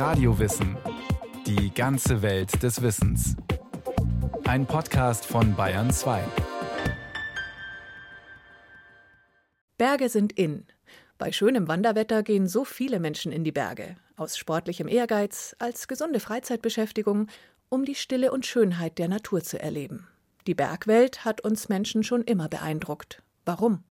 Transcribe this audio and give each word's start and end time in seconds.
Radiowissen. 0.00 0.78
Die 1.46 1.74
ganze 1.74 2.22
Welt 2.22 2.62
des 2.62 2.80
Wissens. 2.80 3.36
Ein 4.44 4.64
Podcast 4.64 5.26
von 5.26 5.54
Bayern 5.54 5.90
2. 5.90 6.24
Berge 9.76 10.08
sind 10.08 10.32
in. 10.32 10.64
Bei 11.18 11.32
schönem 11.32 11.68
Wanderwetter 11.68 12.22
gehen 12.22 12.48
so 12.48 12.64
viele 12.64 12.98
Menschen 12.98 13.30
in 13.30 13.44
die 13.44 13.52
Berge. 13.52 13.96
Aus 14.16 14.38
sportlichem 14.38 14.88
Ehrgeiz, 14.88 15.54
als 15.58 15.86
gesunde 15.86 16.18
Freizeitbeschäftigung, 16.18 17.26
um 17.68 17.84
die 17.84 17.94
Stille 17.94 18.32
und 18.32 18.46
Schönheit 18.46 18.96
der 18.96 19.08
Natur 19.08 19.42
zu 19.42 19.60
erleben. 19.60 20.08
Die 20.46 20.54
Bergwelt 20.54 21.26
hat 21.26 21.42
uns 21.42 21.68
Menschen 21.68 22.04
schon 22.04 22.22
immer 22.22 22.48
beeindruckt. 22.48 23.22
Warum? 23.44 23.84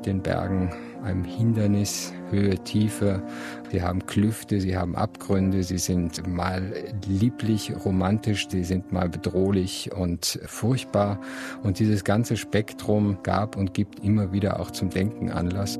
Mit 0.00 0.06
den 0.06 0.22
Bergen 0.22 0.70
ein 1.04 1.24
Hindernis, 1.24 2.14
Höhe, 2.30 2.58
Tiefe. 2.64 3.22
Sie 3.70 3.82
haben 3.82 4.06
Klüfte, 4.06 4.58
sie 4.58 4.74
haben 4.74 4.96
Abgründe, 4.96 5.62
sie 5.62 5.76
sind 5.76 6.26
mal 6.26 6.72
lieblich, 7.06 7.72
romantisch, 7.84 8.48
sie 8.48 8.64
sind 8.64 8.92
mal 8.92 9.10
bedrohlich 9.10 9.92
und 9.92 10.40
furchtbar. 10.46 11.20
Und 11.62 11.80
dieses 11.80 12.02
ganze 12.02 12.38
Spektrum 12.38 13.22
gab 13.22 13.56
und 13.56 13.74
gibt 13.74 14.02
immer 14.02 14.32
wieder 14.32 14.58
auch 14.60 14.70
zum 14.70 14.88
Denken 14.88 15.30
Anlass. 15.30 15.78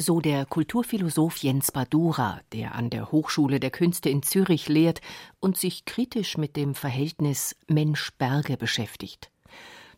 So 0.00 0.20
der 0.20 0.44
Kulturphilosoph 0.44 1.38
Jens 1.38 1.72
Badura, 1.72 2.40
der 2.52 2.74
an 2.74 2.90
der 2.90 3.10
Hochschule 3.10 3.60
der 3.60 3.70
Künste 3.70 4.10
in 4.10 4.22
Zürich 4.22 4.68
lehrt 4.68 5.00
und 5.40 5.56
sich 5.56 5.86
kritisch 5.86 6.36
mit 6.36 6.54
dem 6.54 6.74
Verhältnis 6.74 7.56
Mensch-Berge 7.66 8.58
beschäftigt. 8.58 9.30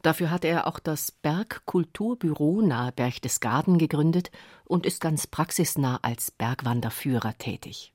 Dafür 0.03 0.31
hat 0.31 0.45
er 0.45 0.67
auch 0.67 0.79
das 0.79 1.11
Bergkulturbüro 1.11 2.63
nahe 2.63 2.93
Berchtesgaden 2.93 3.79
gegründet 3.79 4.31
und 4.65 4.87
ist 4.87 5.01
ganz 5.01 5.27
praxisnah 5.27 5.99
als 6.03 6.31
Bergwanderführer 6.31 7.37
tätig. 7.37 7.93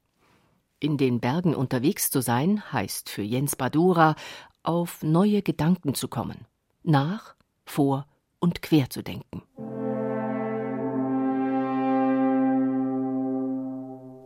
In 0.80 0.98
den 0.98 1.20
Bergen 1.20 1.56
unterwegs 1.56 2.12
zu 2.12 2.22
sein, 2.22 2.72
heißt 2.72 3.10
für 3.10 3.24
Jens 3.24 3.56
Badura, 3.56 4.16
auf 4.62 5.02
neue 5.04 5.42
Gedanken 5.42 5.96
zu 5.96 6.08
kommen, 6.08 6.46
nach, 6.84 7.36
vor 7.66 8.06
und 8.40 8.62
quer 8.62 8.90
zu 8.90 9.02
denken. 9.02 9.42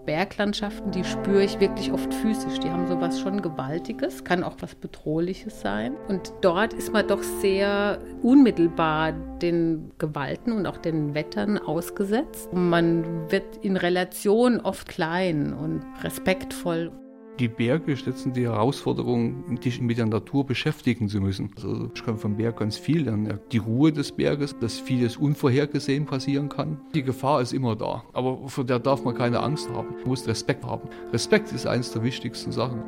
Berglandschaften, 0.09 0.89
die 0.89 1.03
spüre 1.03 1.43
ich 1.43 1.59
wirklich 1.59 1.91
oft 1.93 2.11
physisch. 2.11 2.57
Die 2.61 2.71
haben 2.71 2.87
sowas 2.87 3.19
schon 3.19 3.43
Gewaltiges, 3.43 4.23
kann 4.23 4.43
auch 4.43 4.55
was 4.59 4.73
Bedrohliches 4.73 5.61
sein. 5.61 5.95
Und 6.07 6.33
dort 6.41 6.73
ist 6.73 6.91
man 6.91 7.07
doch 7.07 7.21
sehr 7.21 7.99
unmittelbar 8.23 9.11
den 9.11 9.91
Gewalten 9.99 10.51
und 10.51 10.65
auch 10.65 10.77
den 10.77 11.13
Wettern 11.13 11.59
ausgesetzt. 11.59 12.51
Man 12.51 13.29
wird 13.29 13.57
in 13.61 13.77
Relation 13.77 14.59
oft 14.61 14.87
klein 14.87 15.53
und 15.53 15.85
respektvoll 16.03 16.91
die 17.39 17.47
Berge 17.47 17.95
setzen 17.95 18.33
die 18.33 18.43
Herausforderung, 18.43 19.59
dich 19.59 19.79
mit 19.79 19.97
der 19.97 20.05
Natur 20.05 20.45
beschäftigen 20.45 21.07
zu 21.07 21.21
müssen. 21.21 21.51
Also 21.55 21.89
ich 21.93 22.03
kann 22.03 22.17
vom 22.17 22.35
Berg 22.35 22.57
ganz 22.57 22.77
viel 22.77 23.03
lernen. 23.03 23.39
Die 23.51 23.57
Ruhe 23.57 23.93
des 23.93 24.11
Berges, 24.11 24.57
dass 24.59 24.77
vieles 24.77 25.15
unvorhergesehen 25.15 26.05
passieren 26.05 26.49
kann. 26.49 26.81
Die 26.93 27.03
Gefahr 27.03 27.41
ist 27.41 27.53
immer 27.53 27.75
da, 27.75 28.03
aber 28.13 28.49
vor 28.49 28.65
der 28.65 28.79
darf 28.79 29.03
man 29.05 29.15
keine 29.15 29.39
Angst 29.39 29.69
haben. 29.69 29.95
Man 29.99 30.09
muss 30.09 30.27
Respekt 30.27 30.65
haben. 30.65 30.89
Respekt 31.13 31.51
ist 31.53 31.65
eines 31.65 31.91
der 31.93 32.03
wichtigsten 32.03 32.51
Sachen. 32.51 32.83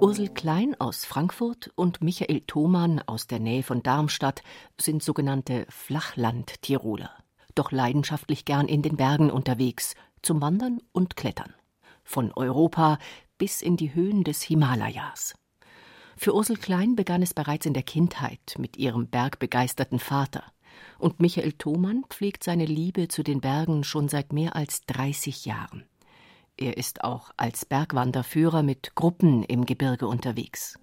Ursel 0.00 0.28
Klein 0.30 0.74
aus 0.78 1.04
Frankfurt 1.04 1.70
und 1.76 2.02
Michael 2.02 2.40
Thomann 2.46 3.02
aus 3.06 3.26
der 3.26 3.38
Nähe 3.38 3.62
von 3.62 3.82
Darmstadt 3.82 4.42
sind 4.80 5.02
sogenannte 5.02 5.66
Flachland-Tiroler. 5.68 7.10
Doch 7.54 7.70
leidenschaftlich 7.70 8.44
gern 8.44 8.66
in 8.66 8.82
den 8.82 8.96
Bergen 8.96 9.30
unterwegs, 9.30 9.94
zum 10.22 10.40
Wandern 10.40 10.80
und 10.92 11.16
Klettern 11.16 11.52
von 12.10 12.32
Europa 12.32 12.98
bis 13.38 13.62
in 13.62 13.76
die 13.76 13.94
Höhen 13.94 14.24
des 14.24 14.42
Himalayas. 14.42 15.34
Für 16.16 16.34
Ursel 16.34 16.56
Klein 16.56 16.96
begann 16.96 17.22
es 17.22 17.32
bereits 17.32 17.64
in 17.64 17.72
der 17.72 17.84
Kindheit 17.84 18.56
mit 18.58 18.76
ihrem 18.76 19.08
bergbegeisterten 19.08 19.98
Vater. 19.98 20.42
Und 20.98 21.20
Michael 21.20 21.52
Thomann 21.52 22.04
pflegt 22.10 22.44
seine 22.44 22.66
Liebe 22.66 23.08
zu 23.08 23.22
den 23.22 23.40
Bergen 23.40 23.84
schon 23.84 24.08
seit 24.08 24.32
mehr 24.32 24.54
als 24.54 24.82
30 24.86 25.46
Jahren. 25.46 25.84
Er 26.58 26.76
ist 26.76 27.04
auch 27.04 27.30
als 27.38 27.64
Bergwanderführer 27.64 28.62
mit 28.62 28.94
Gruppen 28.94 29.44
im 29.44 29.64
Gebirge 29.64 30.06
unterwegs. 30.06 30.78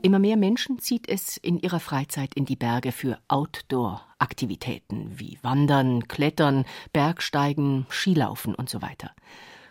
Immer 0.00 0.20
mehr 0.20 0.36
Menschen 0.36 0.78
zieht 0.78 1.08
es 1.08 1.36
in 1.38 1.58
ihrer 1.58 1.80
Freizeit 1.80 2.34
in 2.34 2.44
die 2.44 2.54
Berge 2.54 2.92
für 2.92 3.18
Outdoor-Aktivitäten 3.26 5.18
wie 5.18 5.38
Wandern, 5.42 6.06
Klettern, 6.06 6.66
Bergsteigen, 6.92 7.84
Skilaufen 7.90 8.54
und 8.54 8.70
so 8.70 8.80
weiter. 8.80 9.10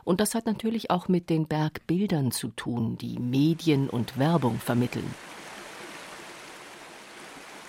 Und 0.04 0.20
das 0.20 0.36
hat 0.36 0.46
natürlich 0.46 0.92
auch 0.92 1.08
mit 1.08 1.30
den 1.30 1.48
Bergbildern 1.48 2.32
zu 2.32 2.50
tun, 2.50 2.98
die 2.98 3.20
Medien 3.20 3.90
und 3.90 4.18
Werbung 4.18 4.60
vermitteln. 4.60 5.10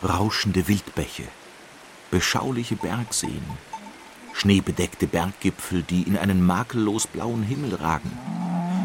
Rauschende 0.02 0.66
Wildbäche, 0.66 1.24
beschauliche 2.10 2.74
Bergseen, 2.74 3.42
schneebedeckte 4.32 5.06
Berggipfel, 5.06 5.82
die 5.84 6.02
in 6.02 6.18
einen 6.18 6.44
makellos 6.44 7.06
blauen 7.06 7.44
Himmel 7.44 7.76
ragen, 7.76 8.10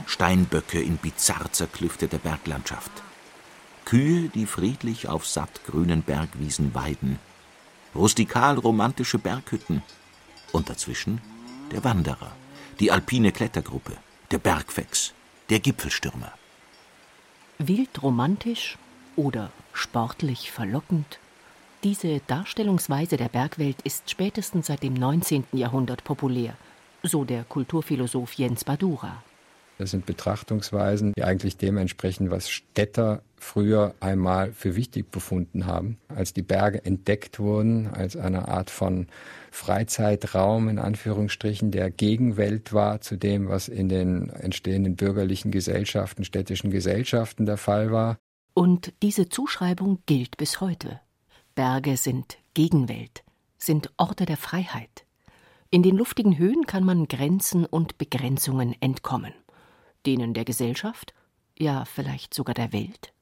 Steinböcke 0.05 0.79
in 0.79 0.97
bizarr 0.97 1.51
zerklüfteter 1.51 2.19
Berglandschaft. 2.19 3.03
Kühe, 3.85 4.29
die 4.29 4.45
friedlich 4.45 5.07
auf 5.07 5.27
sattgrünen 5.27 6.01
Bergwiesen 6.01 6.73
weiden, 6.73 7.19
rustikal 7.93 8.57
romantische 8.57 9.19
Berghütten 9.19 9.83
und 10.51 10.69
dazwischen 10.69 11.21
der 11.71 11.83
Wanderer, 11.83 12.31
die 12.79 12.91
alpine 12.91 13.31
Klettergruppe, 13.31 13.97
der 14.31 14.39
Bergfex, 14.39 15.13
der 15.49 15.59
Gipfelstürmer. 15.59 16.33
Wild 17.59 18.01
romantisch 18.01 18.77
oder 19.15 19.51
sportlich 19.73 20.51
verlockend? 20.51 21.19
Diese 21.83 22.21
Darstellungsweise 22.27 23.17
der 23.17 23.29
Bergwelt 23.29 23.81
ist 23.83 24.09
spätestens 24.09 24.67
seit 24.67 24.83
dem 24.83 24.93
19. 24.93 25.45
Jahrhundert 25.51 26.03
populär, 26.03 26.55
so 27.03 27.25
der 27.25 27.43
Kulturphilosoph 27.43 28.33
Jens 28.33 28.63
Badura. 28.63 29.21
Das 29.77 29.91
sind 29.91 30.05
Betrachtungsweisen, 30.05 31.13
die 31.17 31.23
eigentlich 31.23 31.57
dementsprechend, 31.57 32.29
was 32.29 32.49
Städter 32.49 33.23
früher 33.35 33.93
einmal 33.99 34.53
für 34.53 34.75
wichtig 34.75 35.11
befunden 35.11 35.65
haben, 35.65 35.97
als 36.07 36.33
die 36.33 36.43
Berge 36.43 36.85
entdeckt 36.85 37.39
wurden, 37.39 37.87
als 37.87 38.15
eine 38.15 38.47
Art 38.47 38.69
von 38.69 39.07
Freizeitraum 39.51 40.69
in 40.69 40.79
Anführungsstrichen, 40.79 41.71
der 41.71 41.91
Gegenwelt 41.91 42.71
war 42.71 43.01
zu 43.01 43.17
dem, 43.17 43.49
was 43.49 43.67
in 43.67 43.89
den 43.89 44.29
entstehenden 44.29 44.95
bürgerlichen 44.95 45.51
Gesellschaften, 45.51 46.23
städtischen 46.23 46.71
Gesellschaften 46.71 47.45
der 47.45 47.57
Fall 47.57 47.91
war. 47.91 48.17
Und 48.53 48.93
diese 49.01 49.27
Zuschreibung 49.27 49.99
gilt 50.05 50.37
bis 50.37 50.61
heute. 50.61 51.01
Berge 51.55 51.97
sind 51.97 52.37
Gegenwelt, 52.53 53.23
sind 53.57 53.91
Orte 53.97 54.25
der 54.25 54.37
Freiheit. 54.37 55.05
In 55.71 55.83
den 55.83 55.97
luftigen 55.97 56.37
Höhen 56.37 56.67
kann 56.67 56.83
man 56.83 57.07
Grenzen 57.07 57.65
und 57.65 57.97
Begrenzungen 57.97 58.75
entkommen 58.79 59.33
denen 60.05 60.33
der 60.33 60.45
Gesellschaft, 60.45 61.13
ja 61.57 61.85
vielleicht 61.85 62.33
sogar 62.33 62.53
der 62.53 62.73
Welt. 62.73 63.13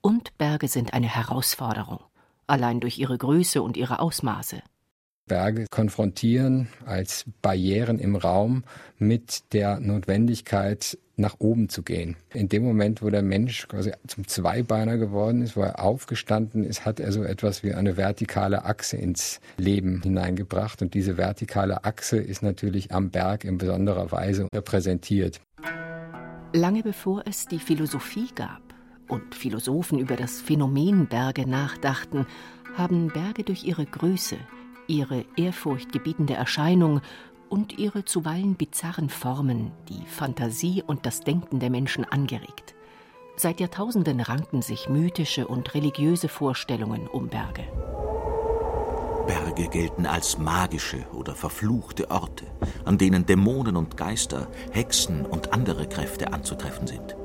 Und 0.00 0.36
Berge 0.38 0.68
sind 0.68 0.94
eine 0.94 1.08
Herausforderung, 1.08 2.00
allein 2.46 2.80
durch 2.80 2.98
ihre 2.98 3.18
Größe 3.18 3.62
und 3.62 3.76
ihre 3.76 3.98
Ausmaße. 4.00 4.62
Berge 5.30 5.66
konfrontieren 5.70 6.66
als 6.84 7.24
Barrieren 7.40 8.00
im 8.00 8.16
Raum 8.16 8.64
mit 8.98 9.52
der 9.52 9.78
Notwendigkeit, 9.78 10.98
nach 11.16 11.36
oben 11.38 11.68
zu 11.68 11.82
gehen. 11.82 12.16
In 12.34 12.48
dem 12.48 12.64
Moment, 12.64 13.00
wo 13.00 13.10
der 13.10 13.22
Mensch 13.22 13.68
quasi 13.68 13.92
zum 14.08 14.26
Zweibeiner 14.26 14.96
geworden 14.96 15.42
ist, 15.42 15.56
wo 15.56 15.60
er 15.60 15.84
aufgestanden 15.84 16.64
ist, 16.64 16.84
hat 16.84 16.98
er 16.98 17.12
so 17.12 17.22
etwas 17.22 17.62
wie 17.62 17.74
eine 17.74 17.96
vertikale 17.96 18.64
Achse 18.64 18.96
ins 18.96 19.40
Leben 19.56 20.02
hineingebracht. 20.02 20.82
Und 20.82 20.94
diese 20.94 21.16
vertikale 21.16 21.84
Achse 21.84 22.16
ist 22.16 22.42
natürlich 22.42 22.92
am 22.92 23.10
Berg 23.10 23.44
in 23.44 23.58
besonderer 23.58 24.10
Weise 24.10 24.48
repräsentiert. 24.52 25.40
Lange 26.52 26.82
bevor 26.82 27.22
es 27.26 27.46
die 27.46 27.60
Philosophie 27.60 28.30
gab 28.34 28.62
und 29.06 29.36
Philosophen 29.36 30.00
über 30.00 30.16
das 30.16 30.40
Phänomen 30.40 31.06
Berge 31.06 31.48
nachdachten, 31.48 32.26
haben 32.76 33.08
Berge 33.08 33.44
durch 33.44 33.64
ihre 33.64 33.84
Größe, 33.84 34.36
ihre 34.90 35.24
ehrfurchtgebietende 35.36 36.34
Erscheinung 36.34 37.00
und 37.48 37.78
ihre 37.78 38.04
zuweilen 38.04 38.56
bizarren 38.56 39.08
Formen 39.08 39.70
die 39.88 40.04
Fantasie 40.06 40.82
und 40.86 41.06
das 41.06 41.20
Denken 41.20 41.60
der 41.60 41.70
Menschen 41.70 42.04
angeregt. 42.04 42.74
Seit 43.36 43.60
Jahrtausenden 43.60 44.20
ranken 44.20 44.60
sich 44.62 44.88
mythische 44.88 45.46
und 45.46 45.74
religiöse 45.74 46.28
Vorstellungen 46.28 47.06
um 47.06 47.28
Berge. 47.28 47.64
Berge 49.26 49.68
gelten 49.68 50.06
als 50.06 50.38
magische 50.38 51.06
oder 51.12 51.34
verfluchte 51.34 52.10
Orte, 52.10 52.46
an 52.84 52.98
denen 52.98 53.24
Dämonen 53.24 53.76
und 53.76 53.96
Geister, 53.96 54.48
Hexen 54.72 55.24
und 55.24 55.52
andere 55.52 55.88
Kräfte 55.88 56.32
anzutreffen 56.32 56.86
sind. 56.86 57.16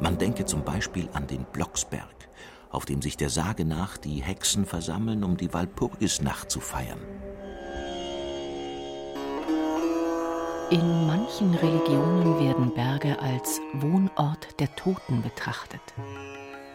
Man 0.00 0.18
denke 0.18 0.44
zum 0.44 0.64
Beispiel 0.64 1.08
an 1.12 1.26
den 1.26 1.44
Blocksberg, 1.52 2.28
auf 2.70 2.84
dem 2.84 3.02
sich 3.02 3.16
der 3.16 3.30
Sage 3.30 3.64
nach 3.64 3.96
die 3.96 4.22
Hexen 4.22 4.64
versammeln, 4.64 5.24
um 5.24 5.36
die 5.36 5.52
Walpurgisnacht 5.52 6.50
zu 6.50 6.60
feiern. 6.60 7.00
In 10.70 11.06
manchen 11.06 11.52
Religionen 11.54 12.38
werden 12.38 12.72
Berge 12.72 13.18
als 13.18 13.60
Wohnort 13.74 14.60
der 14.60 14.72
Toten 14.76 15.20
betrachtet. 15.20 15.80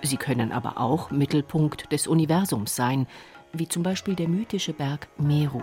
Sie 0.02 0.18
können 0.18 0.52
aber 0.52 0.78
auch 0.78 1.12
Mittelpunkt 1.12 1.92
des 1.94 2.06
Universums 2.06 2.76
sein, 2.76 3.08
wie 3.54 3.70
zum 3.70 3.84
Beispiel 3.84 4.16
der 4.16 4.28
mythische 4.28 4.74
Berg 4.74 5.08
Meru. 5.18 5.62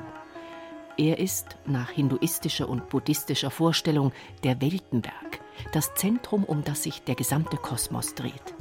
Er 0.96 1.18
ist 1.18 1.58
nach 1.66 1.90
hinduistischer 1.90 2.70
und 2.70 2.88
buddhistischer 2.88 3.50
Vorstellung 3.50 4.12
der 4.44 4.60
Weltenberg, 4.62 5.40
das 5.72 5.94
Zentrum, 5.94 6.44
um 6.44 6.64
das 6.64 6.82
sich 6.82 7.02
der 7.02 7.14
gesamte 7.14 7.58
Kosmos 7.58 8.14
dreht. 8.14 8.54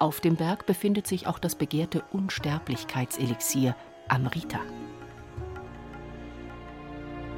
Auf 0.00 0.20
dem 0.20 0.36
Berg 0.36 0.64
befindet 0.64 1.06
sich 1.06 1.26
auch 1.26 1.38
das 1.38 1.54
begehrte 1.54 2.02
Unsterblichkeitselixier 2.10 3.76
Amrita. 4.08 4.60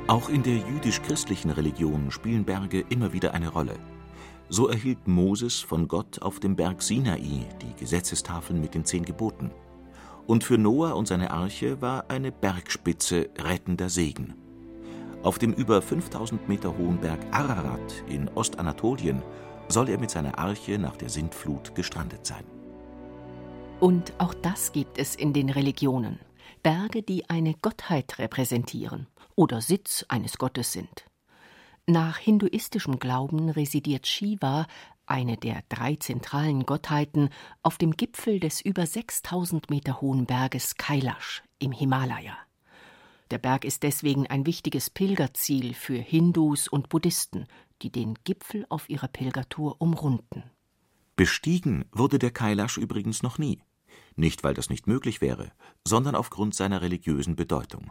Auch 0.07 0.29
in 0.29 0.45
der 0.45 0.59
jüdisch-christlichen 0.59 1.51
Religion 1.51 2.13
spielen 2.13 2.45
Berge 2.45 2.85
immer 2.89 3.13
wieder 3.13 3.35
eine 3.35 3.49
Rolle. 3.49 3.75
So 4.49 4.69
erhielt 4.69 5.09
Moses 5.09 5.59
von 5.59 5.89
Gott 5.89 6.23
auf 6.23 6.39
dem 6.39 6.55
Berg 6.55 6.83
Sinai 6.83 7.49
die 7.61 7.75
Gesetzestafeln 7.81 8.61
mit 8.61 8.77
den 8.77 8.85
zehn 8.85 9.05
Geboten. 9.05 9.51
Und 10.29 10.45
für 10.45 10.57
Noah 10.57 10.95
und 10.95 11.09
seine 11.09 11.33
Arche 11.33 11.83
war 11.83 12.05
eine 12.11 12.31
Bergspitze 12.31 13.31
rettender 13.41 13.89
Segen. 13.89 14.35
Auf 15.25 15.41
dem 15.41 15.53
über 15.53 15.83
5000 15.83 16.49
Meter 16.49 16.79
hohen 16.79 16.99
Berg 16.99 17.19
Ararat 17.33 18.05
in 18.07 18.29
Ostanatolien 18.29 19.21
soll 19.73 19.89
er 19.89 19.99
mit 19.99 20.11
seiner 20.11 20.39
Arche 20.39 20.79
nach 20.79 20.97
der 20.97 21.09
Sintflut 21.09 21.75
gestrandet 21.75 22.27
sein. 22.27 22.45
Und 23.81 24.13
auch 24.19 24.35
das 24.35 24.73
gibt 24.73 24.99
es 24.99 25.17
in 25.17 25.33
den 25.33 25.51
Religionen. 25.51 26.21
Berge, 26.63 27.03
die 27.03 27.29
eine 27.29 27.55
Gottheit 27.55 28.19
repräsentieren 28.19 29.09
oder 29.35 29.61
Sitz 29.61 30.05
eines 30.09 30.39
Gottes 30.39 30.73
sind. 30.73 31.07
Nach 31.87 32.17
hinduistischem 32.19 33.01
Glauben 33.01 33.49
residiert 33.49 34.07
Shiva, 34.07 34.67
eine 35.07 35.37
der 35.37 35.65
drei 35.69 35.97
zentralen 35.97 36.65
Gottheiten, 36.65 37.31
auf 37.65 37.77
dem 37.77 37.97
Gipfel 37.97 38.39
des 38.39 38.61
über 38.61 38.87
6000 38.87 39.69
Meter 39.69 40.01
hohen 40.01 40.27
Berges 40.27 40.77
Kailash 40.77 41.43
im 41.59 41.73
Himalaya. 41.73 42.37
Der 43.33 43.39
Berg 43.39 43.65
ist 43.65 43.83
deswegen 43.83 44.27
ein 44.27 44.45
wichtiges 44.45 44.91
Pilgerziel 44.91 45.73
für 45.73 45.97
Hindus 45.97 46.69
und 46.69 46.91
Buddhisten, 46.91 47.47
die 47.81 47.91
den 47.91 48.13
Gipfel 48.25 48.67
auf 48.69 48.91
ihrer 48.91 49.09
Pilgertour 49.09 49.81
umrunden. 49.81 50.51
Bestiegen 51.17 51.87
wurde 51.93 52.19
der 52.19 52.31
Kailash 52.31 52.77
übrigens 52.77 53.23
noch 53.23 53.39
nie. 53.39 53.63
Nicht, 54.17 54.45
weil 54.45 54.53
das 54.53 54.69
nicht 54.69 54.87
möglich 54.87 55.23
wäre, 55.23 55.51
sondern 55.89 56.15
aufgrund 56.15 56.55
seiner 56.55 56.83
religiösen 56.83 57.35
Bedeutung. 57.35 57.91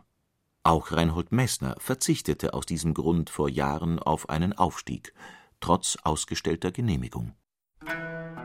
Auch 0.61 0.91
Reinhold 0.91 1.31
Messner 1.31 1.75
verzichtete 1.79 2.53
aus 2.53 2.67
diesem 2.67 2.93
Grund 2.93 3.31
vor 3.31 3.49
Jahren 3.49 3.97
auf 3.97 4.29
einen 4.29 4.53
Aufstieg, 4.53 5.11
trotz 5.59 5.97
ausgestellter 6.03 6.71
Genehmigung. 6.71 7.33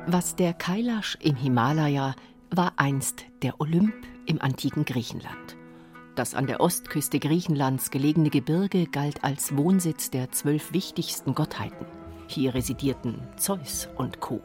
Was 0.07 0.35
der 0.35 0.55
Kailash 0.55 1.19
im 1.21 1.37
Himalaya 1.37 2.17
war 2.51 2.73
einst 2.79 3.27
der 3.43 3.61
Olymp 3.61 3.93
im 4.25 4.41
antiken 4.41 4.87
Griechenland. 4.87 5.59
Das 6.17 6.35
an 6.35 6.47
der 6.47 6.61
Ostküste 6.61 7.19
Griechenlands 7.21 7.91
gelegene 7.91 8.31
Gebirge 8.31 8.87
galt 8.87 9.23
als 9.23 9.55
Wohnsitz 9.55 10.11
der 10.11 10.33
zwölf 10.33 10.73
wichtigsten 10.73 11.35
Gottheiten. 11.35 11.87
Hier 12.27 12.55
residierten 12.55 13.21
Zeus 13.37 13.91
und 13.97 14.19
Co 14.19 14.41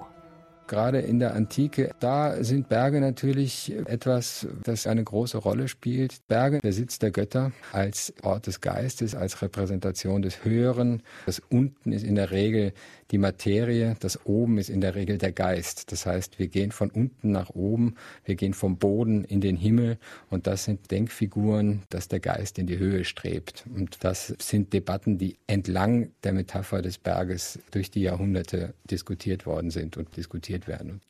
gerade 0.71 0.99
in 0.99 1.19
der 1.19 1.35
Antike, 1.35 1.93
da 1.99 2.41
sind 2.45 2.69
Berge 2.69 3.01
natürlich 3.01 3.73
etwas, 3.87 4.47
das 4.63 4.87
eine 4.87 5.03
große 5.03 5.37
Rolle 5.37 5.67
spielt. 5.67 6.25
Berge, 6.29 6.59
der 6.59 6.71
Sitz 6.71 6.97
der 6.97 7.11
Götter 7.11 7.51
als 7.73 8.13
Ort 8.23 8.47
des 8.47 8.61
Geistes, 8.61 9.13
als 9.13 9.41
Repräsentation 9.41 10.21
des 10.21 10.45
Höheren. 10.45 11.03
Das 11.25 11.41
unten 11.49 11.91
ist 11.91 12.05
in 12.05 12.15
der 12.15 12.31
Regel 12.31 12.71
die 13.11 13.17
Materie, 13.17 13.97
das 13.99 14.25
oben 14.25 14.57
ist 14.57 14.69
in 14.69 14.79
der 14.79 14.95
Regel 14.95 15.17
der 15.17 15.33
Geist. 15.33 15.91
Das 15.91 16.05
heißt, 16.05 16.39
wir 16.39 16.47
gehen 16.47 16.71
von 16.71 16.89
unten 16.89 17.31
nach 17.31 17.49
oben, 17.49 17.95
wir 18.23 18.35
gehen 18.35 18.53
vom 18.53 18.77
Boden 18.77 19.25
in 19.25 19.41
den 19.41 19.57
Himmel 19.57 19.97
und 20.29 20.47
das 20.47 20.63
sind 20.63 20.89
Denkfiguren, 20.89 21.83
dass 21.89 22.07
der 22.07 22.21
Geist 22.21 22.57
in 22.57 22.67
die 22.67 22.77
Höhe 22.77 23.03
strebt. 23.03 23.65
Und 23.75 24.03
das 24.05 24.33
sind 24.39 24.71
Debatten, 24.71 25.17
die 25.17 25.35
entlang 25.47 26.11
der 26.23 26.31
Metapher 26.31 26.81
des 26.81 26.97
Berges 26.97 27.59
durch 27.71 27.91
die 27.91 28.03
Jahrhunderte 28.03 28.73
diskutiert 28.89 29.45
worden 29.45 29.69
sind 29.69 29.97
und 29.97 30.15
diskutiert 30.15 30.60
bewertet 30.61 30.67
werden. 30.67 31.01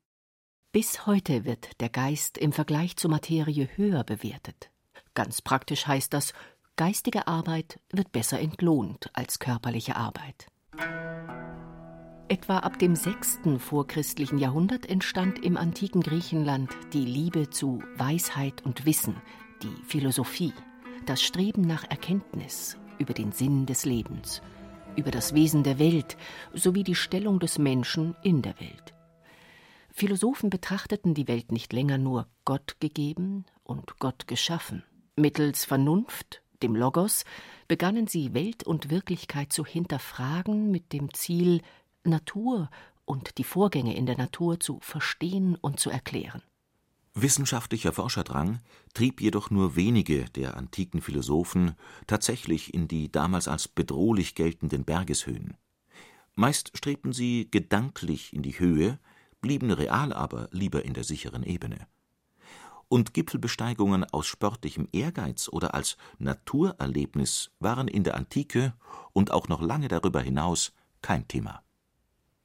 Bis 0.71 1.05
heute 1.05 1.45
wird 1.45 1.81
der 1.81 1.89
Geist 1.89 2.37
im 2.37 2.53
Vergleich 2.53 2.95
zur 2.95 3.11
Materie 3.11 3.67
höher 3.75 4.03
bewertet. 4.03 4.71
Ganz 5.13 5.41
praktisch 5.41 5.85
heißt 5.85 6.13
das, 6.13 6.33
geistige 6.77 7.27
Arbeit 7.27 7.79
wird 7.91 8.11
besser 8.11 8.39
entlohnt 8.39 9.09
als 9.13 9.39
körperliche 9.39 9.97
Arbeit. 9.97 10.47
Etwa 12.29 12.59
ab 12.59 12.79
dem 12.79 12.95
6. 12.95 13.39
vorchristlichen 13.57 14.37
Jahrhundert 14.37 14.85
entstand 14.89 15.43
im 15.43 15.57
antiken 15.57 16.01
Griechenland 16.01 16.71
die 16.93 17.03
Liebe 17.03 17.49
zu 17.49 17.83
Weisheit 17.97 18.63
und 18.63 18.85
Wissen, 18.85 19.17
die 19.63 19.75
Philosophie, 19.85 20.53
das 21.05 21.21
Streben 21.21 21.63
nach 21.63 21.83
Erkenntnis 21.89 22.77
über 22.99 23.13
den 23.13 23.33
Sinn 23.33 23.65
des 23.65 23.83
Lebens, 23.83 24.41
über 24.95 25.11
das 25.11 25.33
Wesen 25.33 25.63
der 25.63 25.77
Welt 25.77 26.15
sowie 26.53 26.85
die 26.85 26.95
Stellung 26.95 27.39
des 27.39 27.57
Menschen 27.57 28.15
in 28.23 28.41
der 28.41 28.57
Welt. 28.61 28.93
Philosophen 29.93 30.49
betrachteten 30.49 31.13
die 31.13 31.27
Welt 31.27 31.51
nicht 31.51 31.73
länger 31.73 31.97
nur 31.97 32.27
Gott 32.45 32.77
gegeben 32.79 33.45
und 33.63 33.99
Gott 33.99 34.27
geschaffen. 34.27 34.83
Mittels 35.15 35.65
Vernunft, 35.65 36.41
dem 36.63 36.75
Logos, 36.75 37.25
begannen 37.67 38.07
sie 38.07 38.33
Welt 38.33 38.63
und 38.63 38.89
Wirklichkeit 38.89 39.51
zu 39.51 39.65
hinterfragen 39.65 40.71
mit 40.71 40.93
dem 40.93 41.13
Ziel, 41.13 41.61
Natur 42.03 42.69
und 43.05 43.37
die 43.37 43.43
Vorgänge 43.43 43.95
in 43.95 44.05
der 44.05 44.17
Natur 44.17 44.59
zu 44.59 44.79
verstehen 44.81 45.55
und 45.55 45.79
zu 45.79 45.89
erklären. 45.89 46.41
Wissenschaftlicher 47.13 47.91
Forscherdrang 47.91 48.61
trieb 48.93 49.19
jedoch 49.19 49.49
nur 49.49 49.75
wenige 49.75 50.25
der 50.35 50.55
antiken 50.55 51.01
Philosophen 51.01 51.75
tatsächlich 52.07 52.73
in 52.73 52.87
die 52.87 53.11
damals 53.11 53.49
als 53.49 53.67
bedrohlich 53.67 54.33
geltenden 54.33 54.85
Bergeshöhen. 54.85 55.57
Meist 56.35 56.71
strebten 56.77 57.11
sie 57.11 57.49
gedanklich 57.51 58.33
in 58.33 58.43
die 58.43 58.57
Höhe, 58.57 58.97
blieben 59.41 59.71
real 59.71 60.13
aber 60.13 60.47
lieber 60.51 60.85
in 60.85 60.93
der 60.93 61.03
sicheren 61.03 61.43
Ebene. 61.43 61.87
Und 62.87 63.13
Gipfelbesteigungen 63.13 64.03
aus 64.03 64.27
sportlichem 64.27 64.87
Ehrgeiz 64.91 65.47
oder 65.49 65.73
als 65.73 65.97
Naturerlebnis 66.19 67.51
waren 67.59 67.87
in 67.87 68.03
der 68.03 68.15
Antike 68.15 68.73
und 69.13 69.31
auch 69.31 69.47
noch 69.47 69.61
lange 69.61 69.87
darüber 69.87 70.21
hinaus 70.21 70.73
kein 71.01 71.27
Thema. 71.27 71.63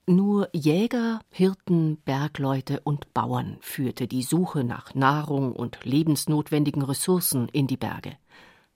Nur 0.09 0.49
Jäger, 0.53 1.19
Hirten, 1.31 1.97
Bergleute 2.05 2.79
und 2.85 3.12
Bauern 3.12 3.59
führte 3.61 4.07
die 4.07 4.23
Suche 4.23 4.62
nach 4.62 4.95
Nahrung 4.95 5.53
und 5.53 5.85
lebensnotwendigen 5.85 6.83
Ressourcen 6.83 7.49
in 7.49 7.67
die 7.67 7.76
Berge. 7.76 8.17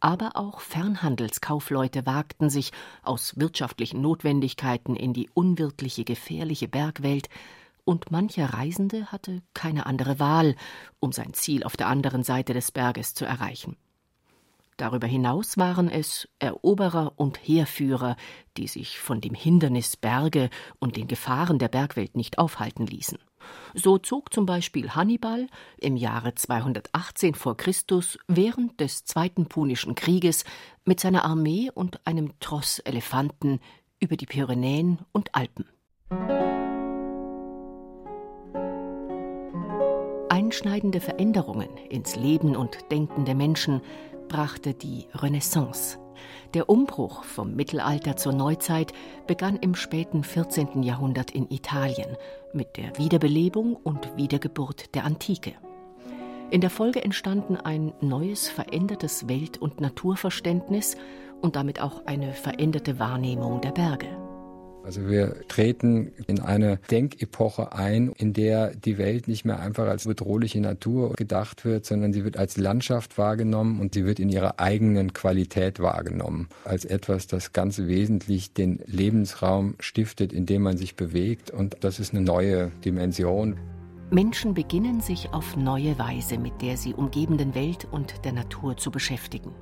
Aber 0.00 0.32
auch 0.34 0.60
Fernhandelskaufleute 0.60 2.04
wagten 2.04 2.50
sich 2.50 2.72
aus 3.04 3.38
wirtschaftlichen 3.38 4.00
Notwendigkeiten 4.00 4.96
in 4.96 5.12
die 5.12 5.30
unwirtliche, 5.32 6.02
gefährliche 6.02 6.66
Bergwelt, 6.66 7.28
und 7.84 8.10
mancher 8.10 8.54
Reisende 8.54 9.06
hatte 9.12 9.42
keine 9.54 9.86
andere 9.86 10.18
Wahl, 10.18 10.56
um 10.98 11.12
sein 11.12 11.34
Ziel 11.34 11.64
auf 11.64 11.76
der 11.76 11.88
anderen 11.88 12.22
Seite 12.22 12.54
des 12.54 12.72
Berges 12.72 13.14
zu 13.14 13.24
erreichen. 13.24 13.76
Darüber 14.80 15.06
hinaus 15.06 15.58
waren 15.58 15.90
es 15.90 16.26
Eroberer 16.38 17.12
und 17.16 17.36
Heerführer, 17.36 18.16
die 18.56 18.66
sich 18.66 18.98
von 18.98 19.20
dem 19.20 19.34
Hindernis 19.34 19.98
Berge 19.98 20.48
und 20.78 20.96
den 20.96 21.06
Gefahren 21.06 21.58
der 21.58 21.68
Bergwelt 21.68 22.16
nicht 22.16 22.38
aufhalten 22.38 22.86
ließen. 22.86 23.18
So 23.74 23.98
zog 23.98 24.32
zum 24.32 24.46
Beispiel 24.46 24.94
Hannibal 24.94 25.48
im 25.78 25.96
Jahre 25.96 26.34
218 26.34 27.34
vor 27.34 27.58
Christus 27.58 28.18
während 28.26 28.80
des 28.80 29.04
Zweiten 29.04 29.46
Punischen 29.46 29.94
Krieges 29.94 30.44
mit 30.86 30.98
seiner 30.98 31.26
Armee 31.26 31.70
und 31.74 32.06
einem 32.06 32.32
Tross 32.40 32.78
Elefanten 32.78 33.60
über 34.00 34.16
die 34.16 34.26
Pyrenäen 34.26 35.00
und 35.12 35.34
Alpen. 35.34 35.66
Einschneidende 40.30 41.00
Veränderungen 41.00 41.76
ins 41.88 42.14
Leben 42.14 42.54
und 42.54 42.92
Denken 42.92 43.24
der 43.24 43.34
Menschen 43.34 43.80
brachte 44.28 44.74
die 44.74 45.08
Renaissance. 45.12 45.98
Der 46.54 46.68
Umbruch 46.68 47.24
vom 47.24 47.56
Mittelalter 47.56 48.16
zur 48.16 48.32
Neuzeit 48.32 48.92
begann 49.26 49.56
im 49.56 49.74
späten 49.74 50.22
14. 50.22 50.84
Jahrhundert 50.84 51.32
in 51.32 51.50
Italien 51.50 52.16
mit 52.52 52.76
der 52.76 52.96
Wiederbelebung 52.96 53.74
und 53.74 54.16
Wiedergeburt 54.16 54.94
der 54.94 55.04
Antike. 55.04 55.54
In 56.52 56.60
der 56.60 56.70
Folge 56.70 57.02
entstanden 57.02 57.56
ein 57.56 57.92
neues, 58.00 58.48
verändertes 58.48 59.26
Welt- 59.26 59.58
und 59.58 59.80
Naturverständnis 59.80 60.96
und 61.40 61.56
damit 61.56 61.80
auch 61.80 62.06
eine 62.06 62.34
veränderte 62.34 63.00
Wahrnehmung 63.00 63.60
der 63.62 63.72
Berge. 63.72 64.29
Also 64.84 65.08
wir 65.08 65.46
treten 65.48 66.12
in 66.26 66.40
eine 66.40 66.78
Denkepoche 66.90 67.72
ein, 67.72 68.12
in 68.16 68.32
der 68.32 68.74
die 68.74 68.98
Welt 68.98 69.28
nicht 69.28 69.44
mehr 69.44 69.60
einfach 69.60 69.86
als 69.86 70.04
bedrohliche 70.06 70.60
Natur 70.60 71.12
gedacht 71.14 71.64
wird, 71.64 71.84
sondern 71.84 72.12
sie 72.12 72.24
wird 72.24 72.36
als 72.36 72.56
Landschaft 72.56 73.18
wahrgenommen 73.18 73.80
und 73.80 73.94
sie 73.94 74.04
wird 74.04 74.18
in 74.18 74.30
ihrer 74.30 74.58
eigenen 74.58 75.12
Qualität 75.12 75.80
wahrgenommen. 75.80 76.48
Als 76.64 76.84
etwas, 76.84 77.26
das 77.26 77.52
ganz 77.52 77.78
wesentlich 77.78 78.52
den 78.52 78.80
Lebensraum 78.86 79.74
stiftet, 79.80 80.32
in 80.32 80.46
dem 80.46 80.62
man 80.62 80.76
sich 80.76 80.96
bewegt. 80.96 81.50
Und 81.50 81.76
das 81.80 82.00
ist 82.00 82.14
eine 82.14 82.22
neue 82.22 82.70
Dimension. 82.84 83.58
Menschen 84.10 84.54
beginnen 84.54 85.00
sich 85.00 85.32
auf 85.32 85.56
neue 85.56 85.96
Weise 85.98 86.36
mit 86.36 86.62
der 86.62 86.76
sie 86.76 86.94
umgebenden 86.94 87.54
Welt 87.54 87.86
und 87.90 88.24
der 88.24 88.32
Natur 88.32 88.76
zu 88.76 88.90
beschäftigen. 88.90 89.52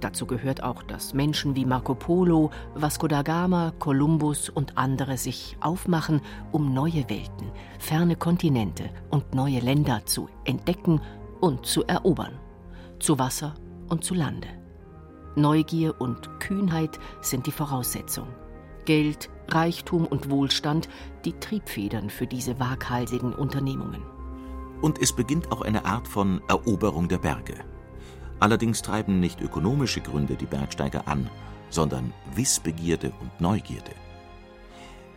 Dazu 0.00 0.26
gehört 0.26 0.62
auch, 0.62 0.82
dass 0.82 1.12
Menschen 1.12 1.56
wie 1.56 1.64
Marco 1.64 1.94
Polo, 1.94 2.50
Vasco 2.74 3.08
da 3.08 3.22
Gama, 3.22 3.72
Kolumbus 3.78 4.48
und 4.48 4.78
andere 4.78 5.16
sich 5.16 5.56
aufmachen, 5.60 6.20
um 6.52 6.72
neue 6.72 7.08
Welten, 7.08 7.50
ferne 7.78 8.14
Kontinente 8.14 8.90
und 9.10 9.34
neue 9.34 9.58
Länder 9.58 10.06
zu 10.06 10.28
entdecken 10.44 11.00
und 11.40 11.66
zu 11.66 11.84
erobern. 11.84 12.38
Zu 13.00 13.18
Wasser 13.18 13.54
und 13.88 14.04
zu 14.04 14.14
Lande. 14.14 14.48
Neugier 15.34 16.00
und 16.00 16.40
Kühnheit 16.40 16.98
sind 17.20 17.46
die 17.46 17.52
Voraussetzung. 17.52 18.28
Geld, 18.84 19.30
Reichtum 19.48 20.06
und 20.06 20.30
Wohlstand 20.30 20.88
die 21.24 21.32
Triebfedern 21.32 22.10
für 22.10 22.26
diese 22.26 22.58
waghalsigen 22.58 23.34
Unternehmungen. 23.34 24.02
Und 24.80 25.00
es 25.00 25.12
beginnt 25.12 25.50
auch 25.50 25.62
eine 25.62 25.84
Art 25.84 26.06
von 26.06 26.40
Eroberung 26.48 27.08
der 27.08 27.18
Berge. 27.18 27.54
Allerdings 28.40 28.82
treiben 28.82 29.20
nicht 29.20 29.40
ökonomische 29.40 30.00
Gründe 30.00 30.36
die 30.36 30.46
Bergsteiger 30.46 31.08
an, 31.08 31.28
sondern 31.70 32.12
Wissbegierde 32.34 33.12
und 33.20 33.40
Neugierde. 33.40 33.92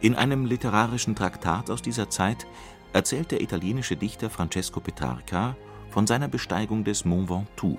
In 0.01 0.15
einem 0.15 0.45
literarischen 0.45 1.15
Traktat 1.15 1.69
aus 1.69 1.81
dieser 1.81 2.09
Zeit 2.09 2.47
erzählt 2.93 3.31
der 3.31 3.41
italienische 3.41 3.95
Dichter 3.95 4.29
Francesco 4.29 4.79
Petrarca 4.79 5.55
von 5.91 6.07
seiner 6.07 6.27
Besteigung 6.27 6.83
des 6.83 7.05
Mont 7.05 7.29
Ventoux, 7.29 7.77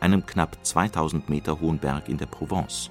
einem 0.00 0.24
knapp 0.24 0.56
2000 0.64 1.28
Meter 1.28 1.60
hohen 1.60 1.78
Berg 1.78 2.08
in 2.08 2.16
der 2.16 2.26
Provence. 2.26 2.90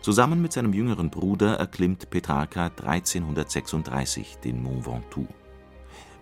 Zusammen 0.00 0.42
mit 0.42 0.52
seinem 0.52 0.72
jüngeren 0.72 1.10
Bruder 1.10 1.54
erklimmt 1.58 2.10
Petrarca 2.10 2.72
1336 2.84 4.38
den 4.38 4.60
Mont 4.60 4.84
Ventoux. 4.84 5.28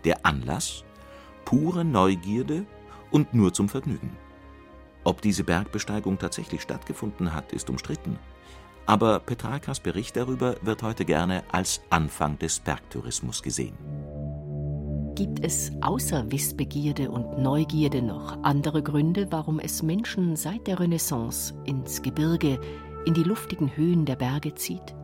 Der 0.05 0.27
Anlass? 0.27 0.85
Pure 1.47 1.85
Neugierde 1.85 2.67
und 3.11 3.33
nur 3.33 3.55
zum 3.55 3.69
Vergnügen. 3.71 4.11
Ob 5.11 5.21
diese 5.23 5.43
Bergbesteigung 5.43 6.21
tatsächlich 6.21 6.61
stattgefunden 6.61 7.35
hat, 7.35 7.51
ist 7.53 7.69
umstritten. 7.69 8.17
Aber 8.87 9.19
Petrarkas 9.19 9.81
Bericht 9.81 10.15
darüber 10.15 10.55
wird 10.63 10.85
heute 10.85 11.05
gerne 11.05 11.43
als 11.51 11.81
Anfang 11.91 12.39
des 12.39 12.61
Bergtourismus 12.61 13.43
gesehen. 13.43 13.77
Gibt 15.17 15.45
es 15.45 15.73
außer 15.81 16.31
Wissbegierde 16.31 17.11
und 17.11 17.39
Neugierde 17.39 18.03
noch 18.03 18.41
andere 18.45 18.85
Gründe, 18.85 19.27
warum 19.33 19.59
es 19.59 19.83
Menschen 19.83 20.37
seit 20.37 20.69
der 20.69 20.79
Renaissance 20.79 21.55
ins 21.65 22.03
Gebirge, 22.03 22.61
in 23.05 23.13
die 23.13 23.25
luftigen 23.25 23.77
Höhen 23.77 24.05
der 24.05 24.15
Berge 24.15 24.55
zieht? 24.55 24.95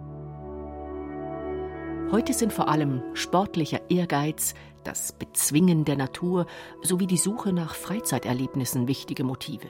Heute 2.12 2.32
sind 2.32 2.52
vor 2.52 2.68
allem 2.68 3.02
sportlicher 3.14 3.90
Ehrgeiz, 3.90 4.54
das 4.84 5.10
Bezwingen 5.10 5.84
der 5.84 5.96
Natur 5.96 6.46
sowie 6.80 7.08
die 7.08 7.16
Suche 7.16 7.52
nach 7.52 7.74
Freizeiterlebnissen 7.74 8.86
wichtige 8.86 9.24
Motive. 9.24 9.66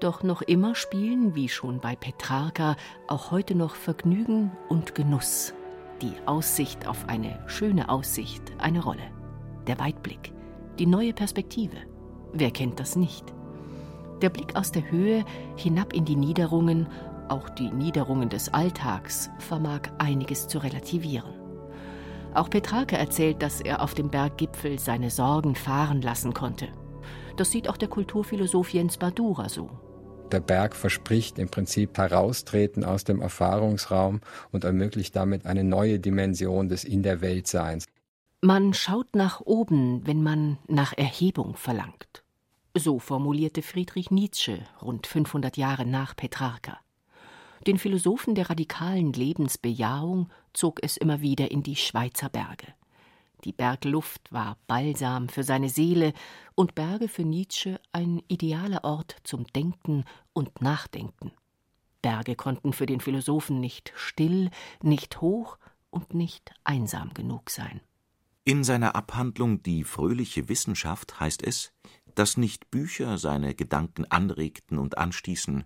Doch 0.00 0.22
noch 0.22 0.42
immer 0.42 0.74
spielen, 0.74 1.34
wie 1.34 1.48
schon 1.48 1.80
bei 1.80 1.96
Petrarca, 1.96 2.76
auch 3.08 3.30
heute 3.30 3.54
noch 3.54 3.74
Vergnügen 3.74 4.52
und 4.68 4.94
Genuss, 4.94 5.54
die 6.02 6.12
Aussicht 6.26 6.86
auf 6.86 7.08
eine 7.08 7.42
schöne 7.46 7.88
Aussicht 7.88 8.42
eine 8.58 8.82
Rolle. 8.82 9.10
Der 9.66 9.78
Weitblick, 9.78 10.34
die 10.78 10.84
neue 10.84 11.14
Perspektive. 11.14 11.78
Wer 12.34 12.50
kennt 12.50 12.78
das 12.78 12.94
nicht? 12.94 13.32
Der 14.20 14.28
Blick 14.28 14.54
aus 14.54 14.70
der 14.70 14.90
Höhe 14.90 15.24
hinab 15.56 15.94
in 15.94 16.04
die 16.04 16.16
Niederungen, 16.16 16.88
auch 17.30 17.48
die 17.48 17.70
Niederungen 17.70 18.28
des 18.28 18.52
Alltags, 18.52 19.30
vermag 19.38 19.80
einiges 19.96 20.46
zu 20.46 20.58
relativieren. 20.58 21.32
Auch 22.34 22.50
Petrarca 22.50 22.96
erzählt, 22.96 23.40
dass 23.40 23.62
er 23.62 23.82
auf 23.82 23.94
dem 23.94 24.10
Berggipfel 24.10 24.78
seine 24.78 25.08
Sorgen 25.08 25.54
fahren 25.54 26.02
lassen 26.02 26.34
konnte. 26.34 26.68
Das 27.38 27.50
sieht 27.50 27.70
auch 27.70 27.78
der 27.78 27.88
Kulturphilosoph 27.88 28.74
Jens 28.74 28.98
Badura 28.98 29.48
so. 29.48 29.70
Der 30.32 30.40
Berg 30.40 30.74
verspricht 30.74 31.38
im 31.38 31.48
Prinzip 31.48 31.96
Heraustreten 31.96 32.84
aus 32.84 33.04
dem 33.04 33.20
Erfahrungsraum 33.20 34.20
und 34.50 34.64
ermöglicht 34.64 35.14
damit 35.14 35.46
eine 35.46 35.62
neue 35.62 36.00
Dimension 36.00 36.68
des 36.68 36.84
In 36.84 37.02
der 37.02 37.20
Weltseins. 37.20 37.86
Man 38.40 38.74
schaut 38.74 39.14
nach 39.14 39.40
oben, 39.40 40.06
wenn 40.06 40.22
man 40.22 40.58
nach 40.66 40.92
Erhebung 40.96 41.56
verlangt. 41.56 42.24
So 42.74 42.98
formulierte 42.98 43.62
Friedrich 43.62 44.10
Nietzsche 44.10 44.58
rund 44.82 45.06
500 45.06 45.56
Jahre 45.56 45.86
nach 45.86 46.14
Petrarca. 46.16 46.78
Den 47.66 47.78
Philosophen 47.78 48.34
der 48.34 48.50
radikalen 48.50 49.12
Lebensbejahung 49.12 50.28
zog 50.52 50.80
es 50.82 50.96
immer 50.96 51.20
wieder 51.20 51.50
in 51.50 51.62
die 51.62 51.76
Schweizer 51.76 52.28
Berge. 52.28 52.66
Die 53.44 53.52
Bergluft 53.52 54.32
war 54.32 54.56
Balsam 54.66 55.28
für 55.28 55.44
seine 55.44 55.68
Seele 55.68 56.12
und 56.54 56.74
Berge 56.74 57.08
für 57.08 57.24
Nietzsche 57.24 57.80
ein 57.92 58.22
idealer 58.28 58.84
Ort 58.84 59.16
zum 59.24 59.46
Denken 59.46 60.04
und 60.32 60.60
Nachdenken. 60.60 61.32
Berge 62.02 62.36
konnten 62.36 62.72
für 62.72 62.86
den 62.86 63.00
Philosophen 63.00 63.60
nicht 63.60 63.92
still, 63.96 64.50
nicht 64.82 65.20
hoch 65.20 65.58
und 65.90 66.14
nicht 66.14 66.54
einsam 66.64 67.12
genug 67.14 67.50
sein. 67.50 67.80
In 68.44 68.62
seiner 68.62 68.94
Abhandlung 68.94 69.62
Die 69.62 69.82
fröhliche 69.82 70.48
Wissenschaft 70.48 71.18
heißt 71.18 71.42
es, 71.42 71.72
dass 72.14 72.36
nicht 72.36 72.70
Bücher 72.70 73.18
seine 73.18 73.54
Gedanken 73.54 74.04
anregten 74.04 74.78
und 74.78 74.98
anstießen, 74.98 75.64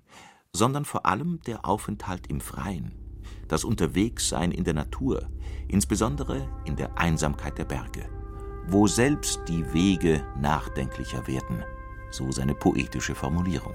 sondern 0.53 0.85
vor 0.85 1.07
allem 1.07 1.41
der 1.47 1.65
Aufenthalt 1.65 2.27
im 2.27 2.41
Freien, 2.41 3.10
das 3.49 3.65
Unterwegssein 3.65 4.53
in 4.53 4.65
der 4.65 4.75
Natur, 4.75 5.29
insbesondere 5.69 6.49
in 6.65 6.77
der 6.77 6.99
Einsamkeit 6.99 7.59
der 7.59 7.65
Berge, 7.65 8.09
wo 8.67 8.87
selbst 8.87 9.41
die 9.49 9.73
Wege 9.73 10.25
nachdenklicher 10.41 11.27
werden, 11.27 11.63
so 12.11 12.31
seine 12.31 12.55
poetische 12.55 13.15
Formulierung. 13.15 13.75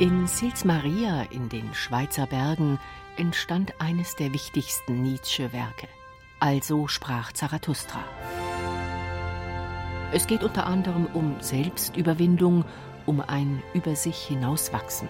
In 0.00 0.26
Sils 0.26 0.64
Maria 0.64 1.22
in 1.30 1.48
den 1.48 1.72
Schweizer 1.72 2.26
Bergen 2.26 2.78
entstand 3.16 3.80
eines 3.80 4.16
der 4.16 4.32
wichtigsten 4.32 5.02
Nietzsche-Werke. 5.02 5.88
Also 6.40 6.88
sprach 6.88 7.32
Zarathustra. 7.32 8.04
Es 10.14 10.28
geht 10.28 10.44
unter 10.44 10.68
anderem 10.68 11.06
um 11.12 11.34
Selbstüberwindung, 11.40 12.64
um 13.04 13.20
ein 13.20 13.60
über 13.74 13.96
sich 13.96 14.16
hinauswachsen. 14.16 15.08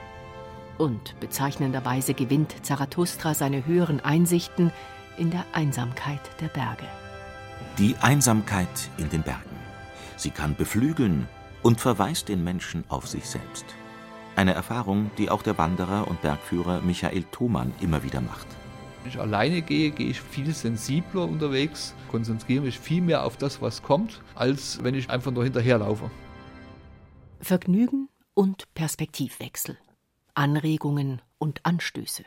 Und 0.78 1.20
bezeichnenderweise 1.20 2.14
gewinnt 2.14 2.54
Zarathustra 2.64 3.34
seine 3.34 3.66
höheren 3.66 4.00
Einsichten 4.00 4.72
in 5.18 5.30
der 5.30 5.44
Einsamkeit 5.52 6.22
der 6.40 6.48
Berge. 6.48 6.86
Die 7.76 7.94
Einsamkeit 8.00 8.88
in 8.96 9.10
den 9.10 9.22
Bergen. 9.22 9.58
Sie 10.16 10.30
kann 10.30 10.56
beflügeln 10.56 11.28
und 11.62 11.82
verweist 11.82 12.30
den 12.30 12.42
Menschen 12.42 12.84
auf 12.88 13.06
sich 13.06 13.26
selbst. 13.26 13.66
Eine 14.36 14.54
Erfahrung, 14.54 15.10
die 15.18 15.28
auch 15.28 15.42
der 15.42 15.58
Wanderer 15.58 16.08
und 16.08 16.22
Bergführer 16.22 16.80
Michael 16.80 17.24
Thomann 17.24 17.74
immer 17.82 18.02
wieder 18.04 18.22
macht. 18.22 18.46
Ich 19.06 19.20
alleine 19.20 19.60
gehe, 19.60 19.90
gehe 19.90 20.08
ich 20.08 20.20
viel 20.20 20.54
sensibler 20.54 21.28
unterwegs, 21.28 21.94
konzentriere 22.10 22.62
mich 22.62 22.78
viel 22.78 23.02
mehr 23.02 23.24
auf 23.24 23.36
das, 23.36 23.60
was 23.60 23.82
kommt, 23.82 24.22
als 24.34 24.82
wenn 24.82 24.94
ich 24.94 25.10
einfach 25.10 25.30
nur 25.30 25.44
hinterherlaufe. 25.44 26.10
Vergnügen 27.38 28.08
und 28.32 28.72
Perspektivwechsel, 28.72 29.76
Anregungen 30.32 31.20
und 31.36 31.66
Anstöße, 31.66 32.24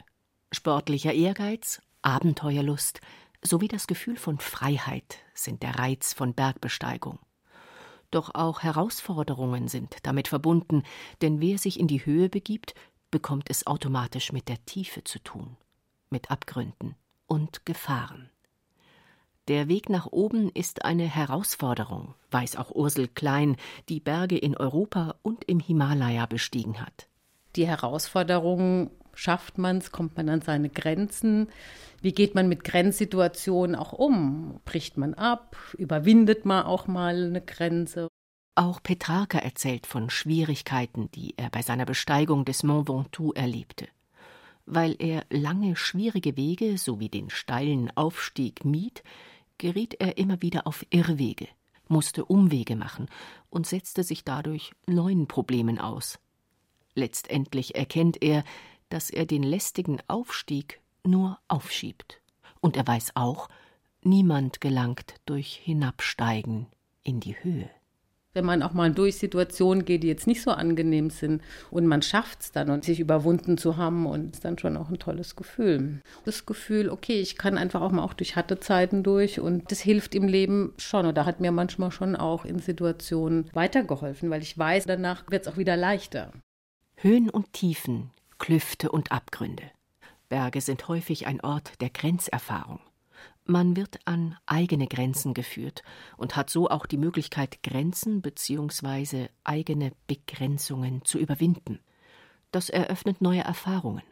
sportlicher 0.51 1.13
Ehrgeiz, 1.13 1.81
Abenteuerlust 2.03 3.01
sowie 3.41 3.67
das 3.67 3.88
Gefühl 3.88 4.15
von 4.15 4.38
Freiheit 4.38 5.17
sind 5.34 5.63
der 5.63 5.79
Reiz 5.79 6.13
von 6.13 6.36
Bergbesteigung. 6.36 7.17
Doch 8.12 8.36
auch 8.36 8.62
Herausforderungen 8.62 9.67
sind 9.67 9.98
damit 10.03 10.27
verbunden, 10.27 10.84
denn 11.24 11.41
wer 11.41 11.57
sich 11.57 11.79
in 11.79 11.88
die 11.88 12.05
Höhe 12.05 12.29
begibt, 12.29 12.75
bekommt 13.10 13.50
es 13.50 13.65
automatisch 13.65 14.31
mit 14.31 14.48
der 14.48 14.63
Tiefe 14.65 15.03
zu 15.03 15.19
tun 15.19 15.57
mit 16.09 16.31
Abgründen 16.31 16.95
und 17.25 17.65
Gefahren. 17.65 18.29
Der 19.47 19.67
Weg 19.67 19.89
nach 19.89 20.07
oben 20.07 20.49
ist 20.49 20.83
eine 20.83 21.05
Herausforderung, 21.05 22.15
weiß 22.31 22.57
auch 22.57 22.71
Ursel 22.71 23.07
Klein, 23.07 23.55
die 23.87 23.99
Berge 23.99 24.37
in 24.37 24.57
Europa 24.57 25.15
und 25.21 25.45
im 25.45 25.59
Himalaya 25.59 26.25
bestiegen 26.25 26.81
hat. 26.81 27.07
Die 27.55 27.65
Herausforderung 27.65 28.91
Schafft 29.17 29.57
man 29.57 29.79
es? 29.79 29.91
Kommt 29.91 30.15
man 30.15 30.29
an 30.29 30.41
seine 30.41 30.69
Grenzen? 30.69 31.49
Wie 32.01 32.11
geht 32.11 32.35
man 32.35 32.47
mit 32.47 32.63
Grenzsituationen 32.63 33.75
auch 33.75 33.91
um? 33.91 34.61
Bricht 34.63 34.95
man 34.95 35.15
ab? 35.15 35.57
Überwindet 35.75 36.45
man 36.45 36.65
auch 36.65 36.85
mal 36.85 37.15
eine 37.15 37.41
Grenze? 37.41 38.09
Auch 38.53 38.81
Petrarca 38.83 39.39
erzählt 39.39 39.87
von 39.87 40.11
Schwierigkeiten, 40.11 41.09
die 41.15 41.33
er 41.35 41.49
bei 41.49 41.63
seiner 41.63 41.85
Besteigung 41.85 42.45
des 42.45 42.61
Mont 42.61 42.89
Ventoux 42.89 43.33
erlebte. 43.33 43.87
Weil 44.69 44.97
er 45.00 45.25
lange 45.29 45.77
schwierige 45.77 46.36
Wege 46.36 46.77
sowie 46.77 47.07
den 47.07 47.29
steilen 47.29 47.89
Aufstieg 47.95 48.65
mied, 48.65 49.01
geriet 49.57 49.95
er 49.95 50.17
immer 50.17 50.41
wieder 50.41 50.67
auf 50.67 50.86
Irrwege, 50.89 51.47
musste 51.88 52.25
Umwege 52.25 52.75
machen 52.75 53.07
und 53.50 53.65
setzte 53.65 54.03
sich 54.03 54.25
dadurch 54.25 54.74
neuen 54.86 55.25
Problemen 55.27 55.79
aus. 55.79 56.19
Letztendlich 56.95 57.75
erkennt 57.75 58.21
er, 58.21 58.43
dass 58.89 59.09
er 59.09 59.25
den 59.25 59.43
lästigen 59.43 60.00
Aufstieg 60.07 60.81
nur 61.01 61.39
aufschiebt. 61.47 62.19
Und 62.59 62.75
er 62.75 62.86
weiß 62.86 63.15
auch, 63.15 63.47
niemand 64.03 64.59
gelangt 64.59 65.15
durch 65.25 65.53
Hinabsteigen 65.63 66.67
in 67.03 67.21
die 67.21 67.41
Höhe 67.41 67.69
wenn 68.38 68.46
man 68.46 68.62
auch 68.62 68.74
mal 68.74 68.91
durch 68.91 69.17
Situationen 69.17 69.84
geht, 69.84 70.03
die 70.03 70.08
jetzt 70.08 70.27
nicht 70.27 70.44
so 70.44 70.51
angenehm 70.51 71.10
sind 71.10 71.41
und 71.72 71.88
man 71.88 72.03
schafft 72.03 72.41
es 72.41 72.51
dann 72.51 72.70
und 72.70 72.84
sich 72.84 73.00
überwunden 73.00 73.58
zu 73.58 73.77
haben 73.77 74.06
und 74.06 74.36
ist 74.36 74.46
dann 74.46 74.60
schon 74.60 74.77
auch 74.77 74.89
ein 74.89 75.00
tolles 75.00 75.36
Gefühl. 75.36 76.01
Das 76.24 76.46
Gefühl, 76.46 76.89
okay, 76.89 77.20
ich 77.20 77.36
kann 77.36 77.58
einfach 77.58 77.82
auch 77.82 77.91
mal 77.91 78.03
auch 78.03 78.13
durch 78.13 78.36
harte 78.36 78.60
Zeiten 78.60 79.01
durch 79.01 79.39
und 79.39 79.72
das 79.72 79.79
hilft 79.79 80.13
im 80.13 80.27
Leben 80.27 80.74
schon 80.77 81.08
oder 81.08 81.25
hat 81.25 81.39
mir 81.39 81.51
manchmal 81.51 81.91
schon 81.91 82.15
auch 82.15 82.46
in 82.46 82.60
Situationen 82.60 83.50
weitergeholfen, 83.53 84.29
weil 84.29 84.44
ich 84.44 84.56
weiß, 84.56 84.86
danach 84.86 85.24
wird 85.32 85.48
es 85.48 85.51
auch 85.51 85.58
wieder 85.58 85.75
leichter. 85.75 86.32
Höhen 86.98 87.29
und 87.29 87.53
Tiefen, 87.53 88.12
Klüfte 88.38 88.91
und 88.91 89.12
Abgründe. 89.12 89.63
Berge 90.29 90.62
sind 90.62 90.88
häufig 90.88 91.25
ein 91.25 91.41
Ort 91.41 91.82
der 91.82 91.89
Grenzerfahrung. 91.89 92.79
Man 93.50 93.77
wird 93.77 94.00
an 94.04 94.36
eigene 94.46 94.88
Grenzen 94.88 95.34
geführt 95.34 95.82
und 96.18 96.36
hat 96.36 96.50
so 96.50 96.70
auch 96.70 96.86
die 96.86 96.98
Möglichkeit, 96.98 97.63
Grenzen 97.63 98.22
bzw. 98.22 99.30
eigene 99.46 99.94
Begrenzungen 100.06 101.06
zu 101.06 101.18
überwinden. 101.18 101.80
Das 102.51 102.70
eröffnet 102.70 103.22
neue 103.22 103.42
Erfahrungen. 103.42 104.04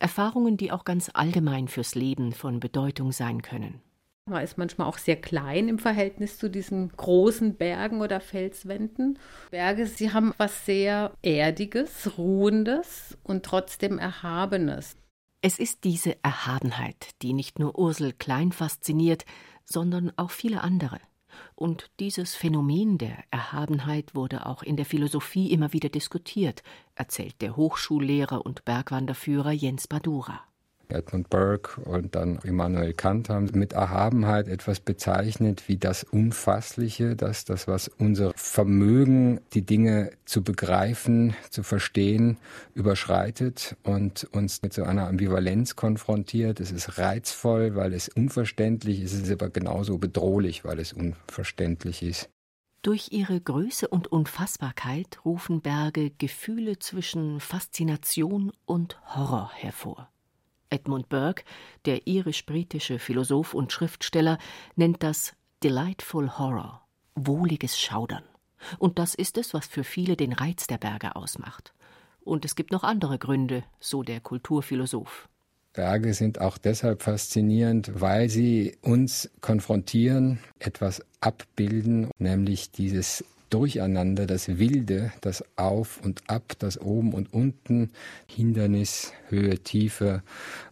Erfahrungen, 0.00 0.56
die 0.56 0.72
auch 0.72 0.84
ganz 0.84 1.08
allgemein 1.14 1.68
fürs 1.68 1.94
Leben 1.94 2.32
von 2.32 2.58
Bedeutung 2.58 3.12
sein 3.12 3.42
können. 3.42 3.80
Man 4.26 4.42
ist 4.42 4.58
manchmal 4.58 4.88
auch 4.88 4.98
sehr 4.98 5.20
klein 5.20 5.68
im 5.68 5.78
Verhältnis 5.78 6.38
zu 6.38 6.50
diesen 6.50 6.88
großen 6.88 7.54
Bergen 7.56 8.00
oder 8.00 8.20
Felswänden. 8.20 9.18
Berge, 9.50 9.86
sie 9.86 10.12
haben 10.12 10.34
was 10.36 10.66
sehr 10.66 11.12
Erdiges, 11.22 12.18
Ruhendes 12.18 13.18
und 13.22 13.44
trotzdem 13.44 13.98
Erhabenes. 13.98 14.96
Es 15.46 15.58
ist 15.58 15.84
diese 15.84 16.16
Erhabenheit, 16.24 17.10
die 17.20 17.34
nicht 17.34 17.58
nur 17.58 17.78
Ursel 17.78 18.14
Klein 18.14 18.50
fasziniert, 18.50 19.26
sondern 19.66 20.10
auch 20.16 20.30
viele 20.30 20.62
andere. 20.62 20.98
Und 21.54 21.90
dieses 22.00 22.34
Phänomen 22.34 22.96
der 22.96 23.24
Erhabenheit 23.30 24.14
wurde 24.14 24.46
auch 24.46 24.62
in 24.62 24.78
der 24.78 24.86
Philosophie 24.86 25.52
immer 25.52 25.74
wieder 25.74 25.90
diskutiert, 25.90 26.62
erzählt 26.94 27.42
der 27.42 27.56
Hochschullehrer 27.56 28.46
und 28.46 28.64
Bergwanderführer 28.64 29.52
Jens 29.52 29.86
Badura. 29.86 30.40
Edmund 30.94 31.30
Burke 31.30 31.80
und 31.82 32.14
dann 32.14 32.38
Immanuel 32.44 32.94
Kant 32.94 33.28
haben 33.28 33.50
mit 33.54 33.72
Erhabenheit 33.72 34.48
etwas 34.48 34.80
bezeichnet 34.80 35.68
wie 35.68 35.76
das 35.76 36.04
Unfassliche, 36.04 37.16
das, 37.16 37.44
das, 37.44 37.68
was 37.68 37.88
unser 37.88 38.32
Vermögen, 38.34 39.40
die 39.52 39.62
Dinge 39.62 40.10
zu 40.24 40.42
begreifen, 40.42 41.34
zu 41.50 41.62
verstehen, 41.62 42.38
überschreitet 42.74 43.76
und 43.82 44.24
uns 44.32 44.62
mit 44.62 44.72
so 44.72 44.84
einer 44.84 45.08
Ambivalenz 45.08 45.76
konfrontiert. 45.76 46.60
Es 46.60 46.70
ist 46.70 46.98
reizvoll, 46.98 47.74
weil 47.74 47.92
es 47.92 48.08
unverständlich 48.08 49.02
ist, 49.02 49.12
es 49.12 49.22
ist 49.22 49.32
aber 49.32 49.50
genauso 49.50 49.98
bedrohlich, 49.98 50.64
weil 50.64 50.78
es 50.78 50.92
unverständlich 50.92 52.02
ist. 52.02 52.28
Durch 52.84 53.12
ihre 53.12 53.40
Größe 53.40 53.88
und 53.88 54.12
Unfassbarkeit 54.12 55.24
rufen 55.24 55.62
Berge 55.62 56.10
Gefühle 56.10 56.78
zwischen 56.78 57.40
Faszination 57.40 58.52
und 58.66 59.00
Horror 59.06 59.50
hervor. 59.54 60.10
Edmund 60.74 61.08
Burke, 61.08 61.44
der 61.86 62.06
irisch-britische 62.06 62.98
Philosoph 62.98 63.54
und 63.54 63.72
Schriftsteller, 63.72 64.38
nennt 64.74 65.02
das 65.04 65.34
Delightful 65.62 66.36
Horror, 66.36 66.82
wohliges 67.14 67.78
Schaudern. 67.78 68.24
Und 68.78 68.98
das 68.98 69.14
ist 69.14 69.38
es, 69.38 69.54
was 69.54 69.66
für 69.66 69.84
viele 69.84 70.16
den 70.16 70.32
Reiz 70.32 70.66
der 70.66 70.78
Berge 70.78 71.14
ausmacht. 71.14 71.72
Und 72.24 72.44
es 72.44 72.56
gibt 72.56 72.72
noch 72.72 72.82
andere 72.82 73.18
Gründe, 73.18 73.62
so 73.78 74.02
der 74.02 74.20
Kulturphilosoph. 74.20 75.28
Berge 75.74 76.14
sind 76.14 76.40
auch 76.40 76.58
deshalb 76.58 77.02
faszinierend, 77.02 78.00
weil 78.00 78.28
sie 78.28 78.76
uns 78.80 79.30
konfrontieren, 79.40 80.38
etwas 80.58 81.04
abbilden, 81.20 82.10
nämlich 82.18 82.70
dieses 82.70 83.24
Durcheinander, 83.54 84.26
das 84.26 84.58
Wilde, 84.58 85.12
das 85.20 85.44
Auf 85.54 86.00
und 86.02 86.28
Ab, 86.28 86.54
das 86.58 86.76
Oben 86.80 87.14
und 87.14 87.32
Unten, 87.32 87.92
Hindernis, 88.26 89.12
Höhe, 89.28 89.60
Tiefe, 89.60 90.24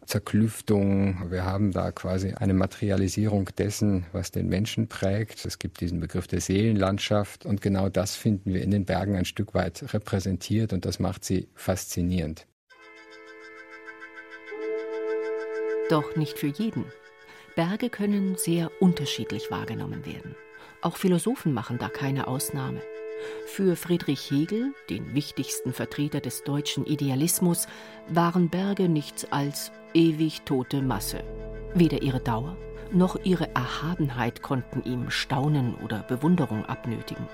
Zerklüftung. 0.04 1.30
Wir 1.30 1.44
haben 1.44 1.70
da 1.70 1.92
quasi 1.92 2.32
eine 2.32 2.54
Materialisierung 2.54 3.50
dessen, 3.56 4.06
was 4.10 4.32
den 4.32 4.48
Menschen 4.48 4.88
prägt. 4.88 5.44
Es 5.44 5.60
gibt 5.60 5.80
diesen 5.80 6.00
Begriff 6.00 6.26
der 6.26 6.40
Seelenlandschaft 6.40 7.46
und 7.46 7.60
genau 7.60 7.88
das 7.88 8.16
finden 8.16 8.52
wir 8.52 8.62
in 8.62 8.72
den 8.72 8.84
Bergen 8.84 9.14
ein 9.14 9.26
Stück 9.26 9.54
weit 9.54 9.94
repräsentiert 9.94 10.72
und 10.72 10.84
das 10.84 10.98
macht 10.98 11.24
sie 11.24 11.46
faszinierend. 11.54 12.48
Doch 15.88 16.16
nicht 16.16 16.36
für 16.36 16.48
jeden. 16.48 16.86
Berge 17.54 17.90
können 17.90 18.34
sehr 18.36 18.72
unterschiedlich 18.80 19.52
wahrgenommen 19.52 20.04
werden. 20.04 20.34
Auch 20.82 20.96
Philosophen 20.96 21.52
machen 21.52 21.78
da 21.78 21.88
keine 21.88 22.26
Ausnahme. 22.26 22.82
Für 23.46 23.76
Friedrich 23.76 24.30
Hegel, 24.30 24.74
den 24.90 25.14
wichtigsten 25.14 25.72
Vertreter 25.72 26.20
des 26.20 26.42
deutschen 26.42 26.84
Idealismus, 26.84 27.68
waren 28.08 28.50
Berge 28.50 28.88
nichts 28.88 29.30
als 29.30 29.70
ewig 29.94 30.42
tote 30.42 30.82
Masse. 30.82 31.22
Weder 31.72 32.02
ihre 32.02 32.20
Dauer 32.20 32.56
noch 32.90 33.16
ihre 33.24 33.54
Erhabenheit 33.54 34.42
konnten 34.42 34.82
ihm 34.84 35.08
Staunen 35.08 35.76
oder 35.76 36.02
Bewunderung 36.02 36.66
abnötigen. 36.66 37.26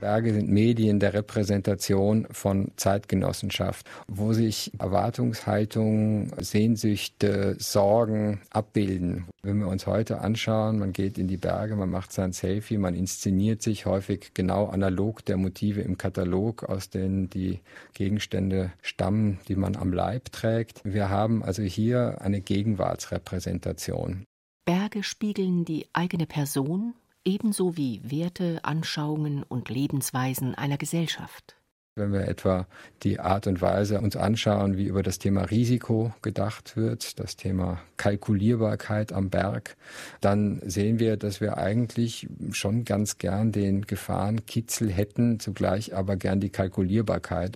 Berge 0.00 0.34
sind 0.34 0.50
Medien 0.50 1.00
der 1.00 1.14
Repräsentation 1.14 2.26
von 2.30 2.70
Zeitgenossenschaft, 2.76 3.88
wo 4.08 4.34
sich 4.34 4.70
Erwartungshaltungen, 4.78 6.32
Sehnsüchte, 6.38 7.56
Sorgen 7.58 8.42
abbilden. 8.50 9.24
Wenn 9.42 9.58
wir 9.58 9.68
uns 9.68 9.86
heute 9.86 10.20
anschauen, 10.20 10.78
man 10.78 10.92
geht 10.92 11.16
in 11.16 11.28
die 11.28 11.38
Berge, 11.38 11.76
man 11.76 11.90
macht 11.90 12.12
sein 12.12 12.32
Selfie, 12.32 12.76
man 12.76 12.94
inszeniert 12.94 13.62
sich 13.62 13.86
häufig 13.86 14.32
genau 14.34 14.66
analog 14.66 15.24
der 15.24 15.38
Motive 15.38 15.80
im 15.80 15.96
Katalog, 15.96 16.64
aus 16.64 16.90
denen 16.90 17.30
die 17.30 17.60
Gegenstände 17.94 18.72
stammen, 18.82 19.38
die 19.48 19.56
man 19.56 19.76
am 19.76 19.92
Leib 19.92 20.30
trägt. 20.30 20.82
Wir 20.84 21.08
haben 21.08 21.42
also 21.42 21.62
hier 21.62 22.20
eine 22.20 22.42
Gegenwartsrepräsentation. 22.42 24.24
Berge 24.66 25.02
spiegeln 25.02 25.64
die 25.64 25.86
eigene 25.92 26.26
Person 26.26 26.94
ebenso 27.26 27.76
wie 27.76 28.00
Werte, 28.02 28.60
Anschauungen 28.62 29.42
und 29.42 29.68
Lebensweisen 29.68 30.54
einer 30.54 30.78
Gesellschaft. 30.78 31.56
Wenn 31.98 32.12
wir 32.12 32.28
etwa 32.28 32.66
die 33.02 33.20
Art 33.20 33.46
und 33.46 33.62
Weise 33.62 34.02
uns 34.02 34.16
anschauen, 34.16 34.76
wie 34.76 34.84
über 34.84 35.02
das 35.02 35.18
Thema 35.18 35.44
Risiko 35.44 36.12
gedacht 36.20 36.76
wird, 36.76 37.18
das 37.18 37.36
Thema 37.36 37.80
Kalkulierbarkeit 37.96 39.14
am 39.14 39.30
Berg, 39.30 39.78
dann 40.20 40.60
sehen 40.62 40.98
wir, 40.98 41.16
dass 41.16 41.40
wir 41.40 41.56
eigentlich 41.56 42.28
schon 42.50 42.84
ganz 42.84 43.16
gern 43.16 43.50
den 43.50 43.86
Gefahrenkitzel 43.86 44.92
hätten, 44.92 45.40
zugleich 45.40 45.96
aber 45.96 46.16
gern 46.16 46.38
die 46.38 46.50
Kalkulierbarkeit. 46.50 47.54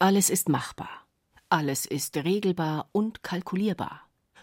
Alles 0.00 0.28
ist 0.28 0.48
machbar. 0.48 0.90
Alles 1.48 1.86
ist 1.86 2.16
regelbar 2.16 2.88
und 2.90 3.22
kalkulierbar. 3.22 4.00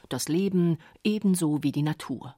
Das 0.08 0.30
Leben 0.30 0.78
ebenso 1.04 1.62
wie 1.62 1.74
die 1.74 1.84
Natur. 1.84 2.36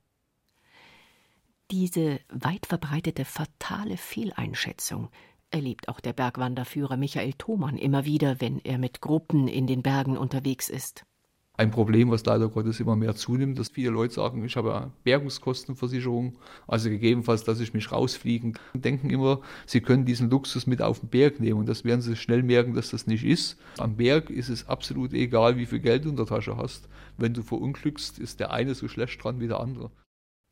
Diese 1.71 2.19
weit 2.27 2.65
verbreitete 2.65 3.23
fatale 3.23 3.95
Fehleinschätzung 3.95 5.07
erlebt 5.51 5.87
auch 5.87 6.01
der 6.01 6.11
Bergwanderführer 6.11 6.97
Michael 6.97 7.31
Thomann 7.37 7.77
immer 7.77 8.03
wieder, 8.03 8.41
wenn 8.41 8.59
er 8.59 8.77
mit 8.77 8.99
Gruppen 8.99 9.47
in 9.47 9.67
den 9.67 9.81
Bergen 9.81 10.17
unterwegs 10.17 10.67
ist. 10.67 11.05
Ein 11.53 11.71
Problem, 11.71 12.11
was 12.11 12.25
leider 12.25 12.49
Gottes 12.49 12.81
immer 12.81 12.97
mehr 12.97 13.15
zunimmt, 13.15 13.57
dass 13.57 13.69
viele 13.69 13.91
Leute 13.91 14.13
sagen, 14.15 14.43
ich 14.43 14.57
habe 14.57 14.75
eine 14.75 14.91
Bergungskostenversicherung, 15.05 16.37
also 16.67 16.89
gegebenenfalls, 16.89 17.45
dass 17.45 17.61
ich 17.61 17.73
mich 17.73 17.89
rausfliegen 17.89 18.53
kann, 18.53 18.81
denken 18.81 19.09
immer, 19.09 19.39
sie 19.65 19.79
können 19.79 20.03
diesen 20.03 20.29
Luxus 20.29 20.67
mit 20.67 20.81
auf 20.81 20.99
den 20.99 21.07
Berg 21.07 21.39
nehmen 21.39 21.59
und 21.61 21.69
das 21.69 21.85
werden 21.85 22.01
sie 22.01 22.17
schnell 22.17 22.43
merken, 22.43 22.73
dass 22.73 22.89
das 22.89 23.07
nicht 23.07 23.23
ist. 23.23 23.57
Am 23.77 23.95
Berg 23.95 24.29
ist 24.29 24.49
es 24.49 24.67
absolut 24.67 25.13
egal, 25.13 25.55
wie 25.55 25.65
viel 25.65 25.79
Geld 25.79 26.03
du 26.03 26.09
in 26.09 26.17
der 26.17 26.25
Tasche 26.25 26.57
hast. 26.57 26.89
Wenn 27.17 27.33
du 27.33 27.43
verunglückst, 27.43 28.19
ist 28.19 28.41
der 28.41 28.51
eine 28.51 28.75
so 28.75 28.89
schlecht 28.89 29.23
dran 29.23 29.39
wie 29.39 29.47
der 29.47 29.61
andere. 29.61 29.89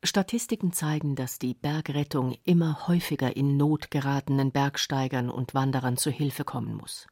Statistiken 0.02 0.72
zeigen, 0.72 1.14
dass 1.14 1.38
die 1.38 1.54
Bergrettung 1.54 2.36
immer 2.44 2.88
häufiger 2.88 3.36
in 3.36 3.56
Not 3.56 3.90
geratenen 3.90 4.50
Bergsteigern 4.50 5.30
und 5.30 5.54
Wanderern 5.54 5.96
zu 5.96 6.10
Hilfe 6.10 6.44
kommen 6.44 6.74
muss. 6.74 7.06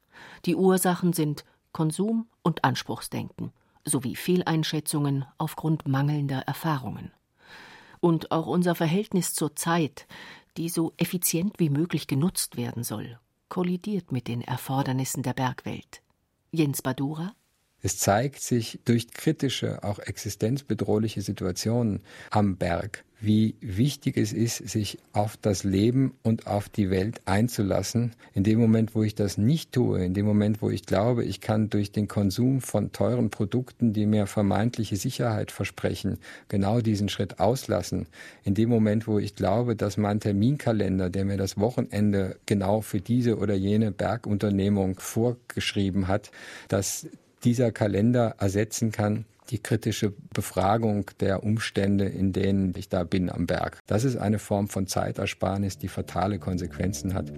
Die 0.46 0.57
Ursachen 0.57 1.12
sind 1.12 1.44
Konsum 1.72 2.29
und 2.42 2.64
Anspruchsdenken 2.64 3.53
sowie 3.85 4.16
Fehleinschätzungen 4.16 5.24
aufgrund 5.38 5.88
mangelnder 5.88 6.40
Erfahrungen. 6.40 7.11
Und 8.01 8.31
auch 8.31 8.46
unser 8.46 8.74
Verhältnis 8.74 9.35
zur 9.35 9.57
Zeit, 9.57 10.07
die 10.57 10.68
so 10.68 10.92
effizient 10.96 11.59
wie 11.59 11.70
möglich 11.70 12.07
genutzt 12.07 12.57
werden 12.57 12.85
soll, 12.85 13.18
kollidiert 13.48 14.12
mit 14.12 14.29
den 14.29 14.42
Erfordernissen 14.42 15.22
der 15.22 15.33
Bergwelt. 15.33 16.03
Jens 16.51 16.83
Badura 16.83 17.33
es 17.80 17.98
zeigt 17.98 18.40
sich 18.40 18.80
durch 18.84 19.10
kritische, 19.10 19.84
auch 19.84 20.00
existenzbedrohliche 20.00 21.22
Situationen 21.22 22.00
am 22.30 22.56
Berg, 22.56 23.04
wie 23.20 23.56
wichtig 23.60 24.16
es 24.16 24.32
ist, 24.32 24.56
sich 24.68 24.98
auf 25.12 25.36
das 25.36 25.64
Leben 25.64 26.14
und 26.22 26.46
auf 26.46 26.68
die 26.68 26.90
Welt 26.90 27.20
einzulassen. 27.24 28.14
In 28.34 28.44
dem 28.44 28.58
Moment, 28.58 28.94
wo 28.94 29.02
ich 29.02 29.14
das 29.14 29.38
nicht 29.38 29.72
tue, 29.72 30.04
in 30.04 30.14
dem 30.14 30.26
Moment, 30.26 30.62
wo 30.62 30.70
ich 30.70 30.86
glaube, 30.86 31.24
ich 31.24 31.40
kann 31.40 31.70
durch 31.70 31.90
den 31.90 32.08
Konsum 32.08 32.60
von 32.60 32.92
teuren 32.92 33.30
Produkten, 33.30 33.92
die 33.92 34.06
mir 34.06 34.26
vermeintliche 34.26 34.96
Sicherheit 34.96 35.50
versprechen, 35.50 36.18
genau 36.48 36.80
diesen 36.80 37.08
Schritt 37.08 37.40
auslassen. 37.40 38.06
In 38.44 38.54
dem 38.54 38.68
Moment, 38.68 39.06
wo 39.06 39.18
ich 39.18 39.34
glaube, 39.34 39.74
dass 39.74 39.96
mein 39.96 40.20
Terminkalender, 40.20 41.10
der 41.10 41.24
mir 41.24 41.36
das 41.36 41.58
Wochenende 41.58 42.38
genau 42.46 42.80
für 42.80 43.00
diese 43.00 43.38
oder 43.38 43.54
jene 43.54 43.90
Bergunternehmung 43.90 44.98
vorgeschrieben 45.00 46.06
hat, 46.06 46.30
dass 46.68 47.08
dieser 47.48 47.72
Kalender 47.72 48.34
ersetzen 48.38 48.92
kann, 48.92 49.24
die 49.48 49.58
kritische 49.58 50.12
Befragung 50.34 51.06
der 51.20 51.42
Umstände, 51.44 52.04
in 52.04 52.34
denen 52.34 52.74
ich 52.76 52.90
da 52.90 53.04
bin 53.04 53.30
am 53.30 53.46
Berg. 53.46 53.78
Das 53.87 54.04
ist 54.04 54.16
eine 54.16 54.38
Form 54.38 54.68
von 54.68 54.87
Zeitersparnis, 54.87 55.78
die 55.78 55.88
fatale 55.88 56.38
Konsequenzen 56.38 57.14
hat. 57.14 57.32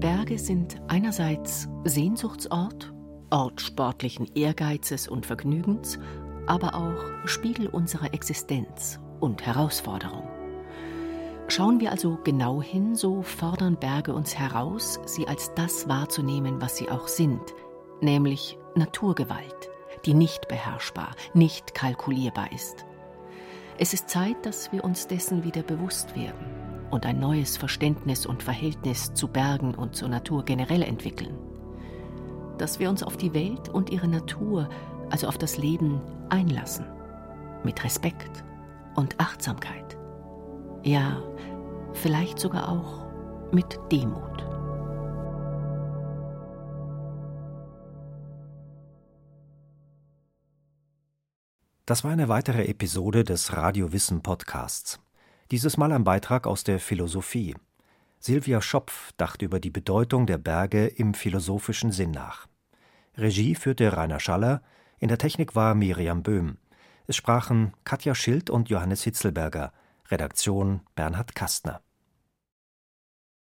Berge 0.00 0.38
sind 0.38 0.76
einerseits 0.88 1.68
Sehnsuchtsort, 1.84 2.94
Ort 3.28 3.60
sportlichen 3.60 4.26
Ehrgeizes 4.34 5.06
und 5.06 5.26
Vergnügens, 5.26 5.98
aber 6.46 6.74
auch 6.74 7.28
Spiegel 7.28 7.66
unserer 7.66 8.14
Existenz 8.14 9.00
und 9.20 9.44
Herausforderung. 9.44 10.26
Schauen 11.48 11.78
wir 11.78 11.90
also 11.90 12.18
genau 12.24 12.62
hin, 12.62 12.94
so 12.94 13.20
fordern 13.20 13.76
Berge 13.78 14.14
uns 14.14 14.34
heraus, 14.34 14.98
sie 15.04 15.28
als 15.28 15.52
das 15.54 15.88
wahrzunehmen, 15.88 16.62
was 16.62 16.78
sie 16.78 16.88
auch 16.88 17.06
sind, 17.06 17.42
nämlich 18.00 18.56
Naturgewalt, 18.74 19.70
die 20.04 20.14
nicht 20.14 20.48
beherrschbar, 20.48 21.10
nicht 21.34 21.74
kalkulierbar 21.74 22.52
ist. 22.52 22.84
Es 23.78 23.94
ist 23.94 24.08
Zeit, 24.08 24.44
dass 24.44 24.72
wir 24.72 24.84
uns 24.84 25.06
dessen 25.06 25.44
wieder 25.44 25.62
bewusst 25.62 26.14
werden 26.16 26.46
und 26.90 27.06
ein 27.06 27.18
neues 27.18 27.56
Verständnis 27.56 28.26
und 28.26 28.42
Verhältnis 28.42 29.12
zu 29.14 29.28
Bergen 29.28 29.74
und 29.74 29.96
zur 29.96 30.08
Natur 30.08 30.44
generell 30.44 30.82
entwickeln. 30.82 31.36
Dass 32.58 32.78
wir 32.78 32.90
uns 32.90 33.02
auf 33.02 33.16
die 33.16 33.34
Welt 33.34 33.68
und 33.68 33.90
ihre 33.90 34.08
Natur, 34.08 34.68
also 35.10 35.26
auf 35.26 35.38
das 35.38 35.56
Leben, 35.56 36.00
einlassen. 36.28 36.86
Mit 37.64 37.82
Respekt 37.82 38.44
und 38.94 39.18
Achtsamkeit. 39.18 39.96
Ja, 40.82 41.22
vielleicht 41.92 42.38
sogar 42.38 42.68
auch 42.68 43.06
mit 43.52 43.78
Demut. 43.90 44.51
Das 51.84 52.04
war 52.04 52.12
eine 52.12 52.28
weitere 52.28 52.66
Episode 52.66 53.24
des 53.24 53.54
Radio 53.54 53.92
Wissen 53.92 54.22
Podcasts. 54.22 55.00
Dieses 55.50 55.76
Mal 55.76 55.90
ein 55.90 56.04
Beitrag 56.04 56.46
aus 56.46 56.62
der 56.62 56.78
Philosophie. 56.78 57.56
Silvia 58.20 58.62
Schopf 58.62 59.10
dachte 59.16 59.44
über 59.44 59.58
die 59.58 59.70
Bedeutung 59.70 60.26
der 60.26 60.38
Berge 60.38 60.86
im 60.86 61.12
philosophischen 61.12 61.90
Sinn 61.90 62.12
nach. 62.12 62.46
Regie 63.16 63.56
führte 63.56 63.96
Rainer 63.96 64.20
Schaller, 64.20 64.62
in 65.00 65.08
der 65.08 65.18
Technik 65.18 65.56
war 65.56 65.74
Miriam 65.74 66.22
Böhm. 66.22 66.58
Es 67.08 67.16
sprachen 67.16 67.72
Katja 67.82 68.14
Schild 68.14 68.48
und 68.48 68.68
Johannes 68.68 69.02
Hitzelberger, 69.02 69.72
Redaktion 70.08 70.82
Bernhard 70.94 71.34
Kastner. 71.34 71.82